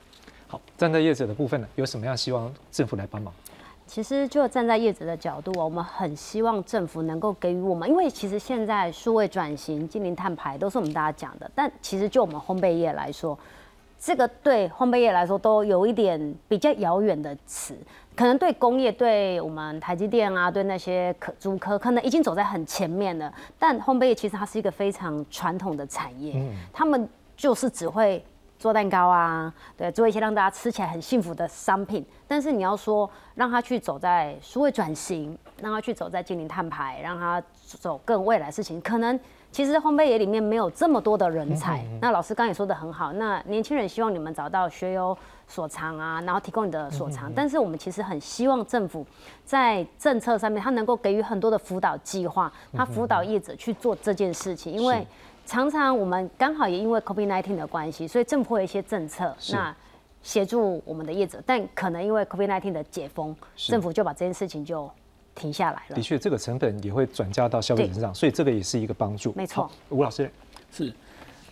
[0.47, 3.33] 好，站在业者的部分呢，有什么样希望政府来帮忙？
[3.87, 13.39] 其实就站在业者的角度我们很希望政府能够给予我们，因为其实现在数位转型、精灵碳排都是我们大家讲的，但其实就我们烘焙业来说，
[13.97, 17.75] 这个对烘焙业来说都有一点比较遥远的词，
[18.15, 23.33] 可能对工业，对我们台积电啊，对那些可主科，可能已经走在很前面了。
[23.57, 26.35] 但烘焙业其实它是一个非常传统的产业，
[26.73, 28.23] 他们就是只会
[28.59, 32.05] 做蛋糕啊，对，做一些让大家吃起来很幸福的商品。
[32.27, 39.19] 但是你要说让他去走在数位转型，让他去走在精灵碳排，让他走更未来事情，可能。
[39.49, 41.83] 其实烘焙业里面没有这么多的人才。
[42.01, 47.31] 那老师刚也说的很好，那年轻人希望你们找到学有所长啊，然后提供你的所长。
[47.33, 49.07] 但是我们其实很希望政府
[49.45, 54.71] 在政策上面，他能够给予很多的辅导计划，他辅导业者去做这件事情。
[54.71, 55.07] 因为
[55.47, 59.75] 常常我们刚好也因为 COVID-19 的关系，所以政府会有一些政策，那
[60.21, 61.41] 协助我们的业者。
[61.43, 64.87] 但可能因为 COVID-19 的解封，政府就把这件事情就。
[65.39, 65.95] 停下来了。
[65.95, 69.31] 的确，这个成本也会转嫁到消费者身上，所以这个也是一个帮助。
[69.35, 70.27] 没错，吴老师
[70.71, 70.91] 是，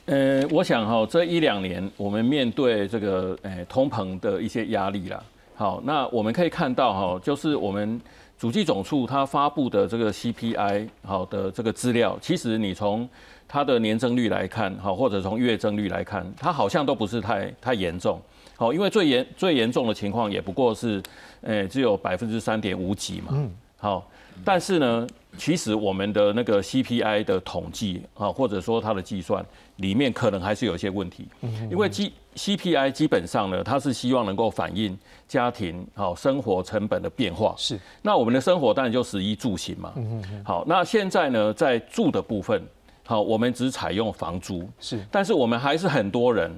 [0.05, 5.23] 呃，我想哈，这一两年我们面对这个呃通膨的一些压力啦。
[5.53, 8.01] 好，那我们可以看到哈，就是我们
[8.37, 13.07] 主计总处它发布的这个 CPI 好的这个资料，其实你从
[13.47, 18.21] 它的年增率来看，好，或者从月增率来看，它好像都不是太太严重。
[18.57, 21.01] 好，因为最严最严重的情况也不过是，
[21.41, 23.27] 诶，只有百分之三点五几嘛。
[23.31, 23.51] 嗯。
[23.77, 24.07] 好，
[24.43, 25.07] 但是呢，
[25.37, 29.45] 其实我们的那个 CPI 的统计啊，或者说它的计算
[29.77, 31.27] 里面，可能还是有一些问题。
[31.71, 37.55] 因为 G CPI 基本上呢，它是希望能够反映家庭好生活成本的变化。
[37.57, 37.79] 是。
[38.01, 39.93] 那我们的生活当然就食衣住行嘛。
[39.95, 40.43] 嗯嗯。
[40.43, 42.61] 好，那现在呢，在住的部分，
[43.05, 44.67] 好，我们只采用房租。
[44.79, 45.05] 是。
[45.09, 46.51] 但是我们还是很多人。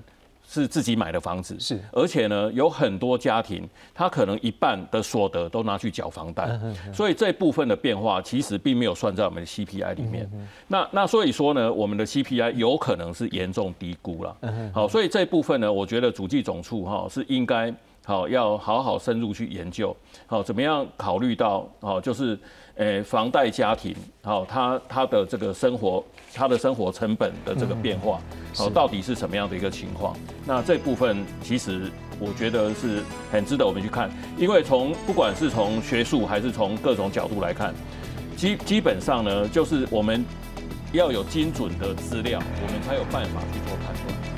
[0.50, 6.58] 是自己买的房子，是，而且呢，有很多家庭，他可能一半的所得都拿去缴房贷，
[6.94, 10.30] 所以这部分的变化其实并没有算在我们的 CPI 里面。
[10.70, 14.38] 那那所以说呢，我们的 CPI 有可能是严重低估了。
[14.74, 17.74] 好，所以这部分呢，我觉得主计总处哈是应该
[18.06, 19.94] 好要好好深入去研究，
[20.26, 22.40] 好怎么样考虑到好就是。
[22.78, 26.04] 诶，房贷家庭，好，他他的这个生活，
[26.34, 28.22] 他的生活成本的这个变化，
[28.56, 30.16] 好，到底是什么样的一个情况？
[30.46, 33.02] 那这部分其实我觉得是
[33.32, 37.74] 很值得我们去看，因为从不管是从学术还是从各种角度来看，
[38.36, 40.24] 基基本上呢，就是我们
[40.94, 44.37] 要有精准的资料，我们才有办法去做判断。